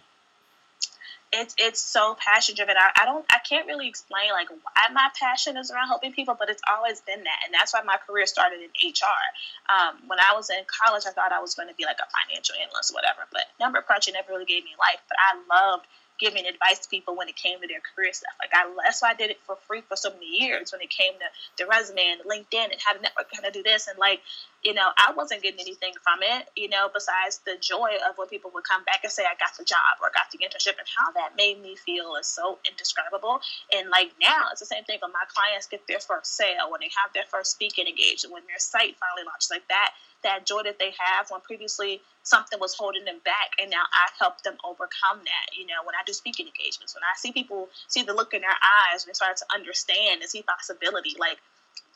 It's 1.31 1.55
it's 1.57 1.81
so 1.81 2.15
passion 2.19 2.53
driven. 2.55 2.75
I, 2.77 3.01
I 3.01 3.05
don't 3.05 3.25
I 3.29 3.39
can't 3.39 3.65
really 3.65 3.87
explain 3.87 4.29
like 4.31 4.49
why 4.49 4.93
my 4.93 5.09
passion 5.19 5.57
is 5.57 5.71
around 5.71 5.87
helping 5.87 6.13
people, 6.13 6.35
but 6.37 6.49
it's 6.49 6.61
always 6.69 7.01
been 7.01 7.23
that, 7.23 7.39
and 7.45 7.53
that's 7.53 7.73
why 7.73 7.81
my 7.81 7.97
career 8.05 8.27
started 8.27 8.59
in 8.61 8.69
HR. 8.77 9.23
Um, 9.71 9.97
when 10.05 10.19
I 10.19 10.35
was 10.35 10.51
in 10.51 10.61
college, 10.69 11.03
I 11.07 11.11
thought 11.11 11.31
I 11.31 11.39
was 11.39 11.55
going 11.55 11.69
to 11.69 11.75
be 11.75 11.85
like 11.85 11.97
a 11.97 12.07
financial 12.11 12.55
analyst 12.61 12.91
or 12.91 12.95
whatever, 12.95 13.25
but 13.31 13.49
number 13.59 13.81
crunching 13.81 14.13
never 14.13 14.33
really 14.33 14.45
gave 14.45 14.63
me 14.63 14.77
life. 14.77 15.01
But 15.09 15.17
I 15.17 15.39
loved 15.49 15.87
giving 16.19 16.45
advice 16.45 16.79
to 16.79 16.89
people 16.89 17.15
when 17.15 17.27
it 17.27 17.35
came 17.35 17.59
to 17.61 17.67
their 17.67 17.81
career 17.81 18.13
stuff. 18.13 18.33
Like 18.39 18.51
I, 18.53 18.69
that's 18.85 19.01
why 19.01 19.11
I 19.11 19.13
did 19.13 19.31
it 19.31 19.39
for 19.45 19.57
free 19.67 19.81
for 19.81 19.95
so 19.95 20.09
many 20.11 20.27
years 20.27 20.71
when 20.71 20.81
it 20.81 20.89
came 20.89 21.13
to 21.13 21.27
the 21.57 21.67
resume 21.67 22.01
and 22.01 22.21
LinkedIn 22.21 22.71
and 22.71 22.79
how 22.79 22.93
to 22.93 23.01
network, 23.01 23.27
how 23.33 23.41
to 23.41 23.51
do 23.51 23.63
this. 23.63 23.87
And 23.87 23.97
like, 23.97 24.21
you 24.63 24.73
know, 24.73 24.87
I 24.97 25.13
wasn't 25.13 25.43
getting 25.43 25.59
anything 25.59 25.93
from 26.03 26.21
it, 26.21 26.47
you 26.55 26.69
know, 26.69 26.89
besides 26.93 27.41
the 27.45 27.57
joy 27.59 27.97
of 28.07 28.17
when 28.17 28.27
people 28.27 28.51
would 28.53 28.63
come 28.63 28.83
back 28.85 29.01
and 29.03 29.11
say, 29.11 29.23
I 29.23 29.35
got 29.35 29.57
the 29.57 29.65
job 29.65 29.99
or 30.01 30.11
got 30.13 30.31
the 30.31 30.39
internship 30.39 30.77
and 30.79 30.87
how 30.87 31.11
that 31.13 31.35
made 31.35 31.61
me 31.61 31.75
feel 31.75 32.15
is 32.15 32.27
so 32.27 32.59
indescribable. 32.69 33.41
And 33.73 33.89
like 33.89 34.13
now 34.21 34.47
it's 34.51 34.61
the 34.61 34.69
same 34.69 34.83
thing 34.85 34.99
when 35.01 35.11
my 35.11 35.25
clients 35.27 35.67
get 35.67 35.87
their 35.87 35.99
first 35.99 36.37
sale, 36.37 36.69
when 36.69 36.79
they 36.79 36.91
have 36.95 37.11
their 37.13 37.27
first 37.27 37.51
speaking 37.51 37.87
engagement, 37.87 38.33
when 38.33 38.43
their 38.47 38.59
site 38.59 38.95
finally 39.01 39.25
launches 39.25 39.49
like 39.51 39.67
that 39.67 39.91
that 40.23 40.45
joy 40.45 40.63
that 40.63 40.79
they 40.79 40.93
have 40.97 41.29
when 41.29 41.41
previously 41.41 42.01
something 42.23 42.59
was 42.59 42.73
holding 42.73 43.05
them 43.05 43.19
back 43.23 43.51
and 43.61 43.69
now 43.69 43.83
I 43.83 44.09
help 44.17 44.41
them 44.41 44.55
overcome 44.63 45.19
that. 45.23 45.57
You 45.57 45.67
know, 45.67 45.83
when 45.85 45.95
I 45.95 46.03
do 46.05 46.13
speaking 46.13 46.47
engagements, 46.47 46.95
when 46.95 47.03
I 47.03 47.15
see 47.17 47.31
people 47.31 47.69
see 47.87 48.03
the 48.03 48.13
look 48.13 48.33
in 48.33 48.41
their 48.41 48.49
eyes 48.49 49.05
they 49.05 49.13
start 49.13 49.37
to 49.37 49.45
understand 49.53 50.21
and 50.21 50.29
see 50.29 50.41
possibility, 50.41 51.15
like 51.19 51.37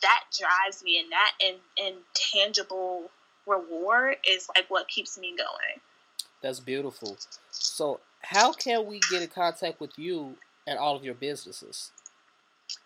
that 0.02 0.24
drives 0.38 0.84
me 0.84 1.00
and 1.00 1.12
that 1.12 1.32
in, 1.40 1.56
intangible 1.78 3.10
reward 3.46 4.18
is 4.30 4.48
like 4.56 4.70
what 4.70 4.88
keeps 4.88 5.18
me 5.18 5.34
going. 5.36 5.82
That's 6.42 6.60
beautiful. 6.60 7.18
So 7.52 8.00
how 8.22 8.54
can 8.54 8.86
we 8.86 9.00
get 9.10 9.22
in 9.22 9.30
contact 9.30 9.80
with 9.80 9.98
you 9.98 10.36
and 10.68 10.78
all 10.78 10.96
of 10.96 11.04
your 11.04 11.16
businesses? 11.16 11.92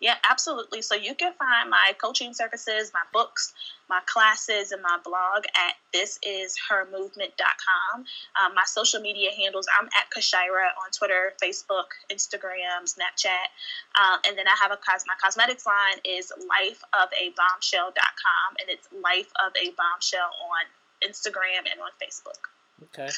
Yeah, 0.02 0.16
absolutely. 0.28 0.82
So 0.82 0.94
you 0.96 1.14
can 1.14 1.32
find 1.34 1.70
my 1.70 1.92
coaching 2.02 2.34
services, 2.34 2.90
my 2.92 3.04
books, 3.12 3.54
my 3.88 4.00
classes, 4.06 4.72
and 4.72 4.82
my 4.82 4.98
blog 5.04 5.44
at 5.54 5.76
thisishermovement.com. 5.94 8.04
Um, 8.34 8.52
my 8.52 8.64
social 8.66 9.00
media 9.00 9.30
handles, 9.30 9.68
I'm 9.78 9.86
at 9.86 10.10
Kashira 10.10 10.74
on 10.84 10.90
Twitter, 10.90 11.34
Facebook, 11.40 11.94
Instagram, 12.10 12.82
Snapchat. 12.82 13.46
Uh, 13.94 14.18
and 14.26 14.36
then 14.36 14.48
I 14.48 14.56
have 14.60 14.72
a 14.72 14.76
cos- 14.76 15.04
my 15.06 15.14
cosmetics 15.22 15.66
line 15.66 16.00
is 16.04 16.32
lifeofabombshell.com 16.36 18.56
and 18.58 18.68
it's 18.68 18.88
Life 19.04 19.32
of 19.46 19.52
a 19.54 19.70
Bombshell 19.76 20.32
on 20.50 20.66
Instagram 21.08 21.70
and 21.70 21.80
on 21.80 21.92
Facebook. 22.02 22.50
Okay. 22.92 23.10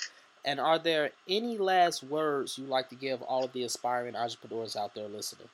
And 0.45 0.61
are 0.61 0.79
there 0.79 1.13
any 1.27 1.57
last 1.57 2.05
words 2.05 2.59
you'd 2.59 2.69
like 2.69 2.91
to 2.91 2.95
give 2.95 3.23
all 3.23 3.45
of 3.45 3.55
the 3.55 3.63
aspiring 3.63 4.15
entrepreneurs 4.15 4.77
out 4.77 4.95
there 4.95 5.09
listening? 5.09 5.49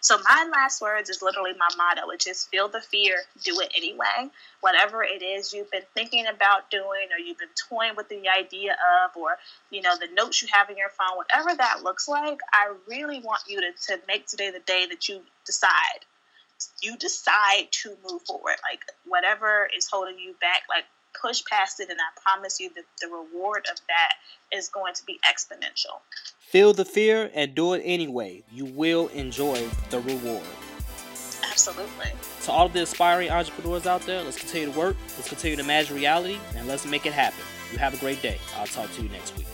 So 0.00 0.18
my 0.18 0.48
last 0.50 0.80
words 0.80 1.10
is 1.10 1.22
literally 1.22 1.52
my 1.58 1.68
motto, 1.76 2.06
which 2.06 2.26
is 2.26 2.44
feel 2.44 2.68
the 2.68 2.80
fear, 2.80 3.16
do 3.44 3.60
it 3.60 3.72
anyway. 3.76 4.30
Whatever 4.60 5.02
it 5.02 5.22
is 5.22 5.52
you've 5.52 5.70
been 5.70 5.82
thinking 5.94 6.26
about 6.26 6.70
doing 6.70 7.08
or 7.12 7.18
you've 7.18 7.38
been 7.38 7.48
toying 7.68 7.92
with 7.96 8.08
the 8.08 8.22
idea 8.28 8.72
of 8.72 9.16
or, 9.16 9.36
you 9.70 9.82
know, 9.82 9.96
the 9.96 10.08
notes 10.14 10.42
you 10.42 10.48
have 10.52 10.70
in 10.70 10.76
your 10.76 10.90
phone, 10.90 11.16
whatever 11.16 11.54
that 11.56 11.82
looks 11.82 12.08
like, 12.08 12.38
I 12.52 12.72
really 12.88 13.20
want 13.20 13.42
you 13.46 13.60
to, 13.60 13.72
to 13.88 14.00
make 14.06 14.26
today 14.26 14.50
the 14.50 14.60
day 14.60 14.86
that 14.88 15.08
you 15.08 15.20
decide. 15.44 16.04
You 16.82 16.96
decide 16.96 17.68
to 17.70 17.96
move 18.08 18.22
forward. 18.22 18.56
Like 18.68 18.80
whatever 19.06 19.68
is 19.76 19.88
holding 19.88 20.18
you 20.18 20.34
back, 20.40 20.62
like 20.68 20.84
push 21.20 21.42
past 21.44 21.80
it 21.80 21.90
and 21.90 21.98
I 22.00 22.20
promise 22.20 22.60
you 22.60 22.70
that 22.74 22.84
the 23.00 23.08
reward 23.08 23.66
of 23.70 23.78
that 23.88 24.14
is 24.56 24.68
going 24.68 24.94
to 24.94 25.04
be 25.04 25.18
exponential. 25.28 26.00
Feel 26.38 26.72
the 26.72 26.84
fear 26.84 27.30
and 27.34 27.54
do 27.54 27.74
it 27.74 27.82
anyway. 27.84 28.42
You 28.52 28.64
will 28.64 29.08
enjoy 29.08 29.68
the 29.90 30.00
reward. 30.00 30.42
Absolutely. 31.50 32.12
To 32.44 32.52
all 32.52 32.66
of 32.66 32.72
the 32.72 32.82
aspiring 32.82 33.30
entrepreneurs 33.30 33.86
out 33.86 34.02
there, 34.02 34.22
let's 34.22 34.38
continue 34.38 34.72
to 34.72 34.78
work, 34.78 34.96
let's 35.16 35.28
continue 35.28 35.56
to 35.56 35.62
imagine 35.62 35.96
reality, 35.96 36.38
and 36.56 36.68
let's 36.68 36.86
make 36.86 37.04
it 37.04 37.12
happen. 37.12 37.40
You 37.72 37.78
have 37.78 37.94
a 37.94 37.98
great 37.98 38.22
day. 38.22 38.38
I'll 38.56 38.66
talk 38.66 38.90
to 38.92 39.02
you 39.02 39.08
next 39.08 39.36
week. 39.36 39.46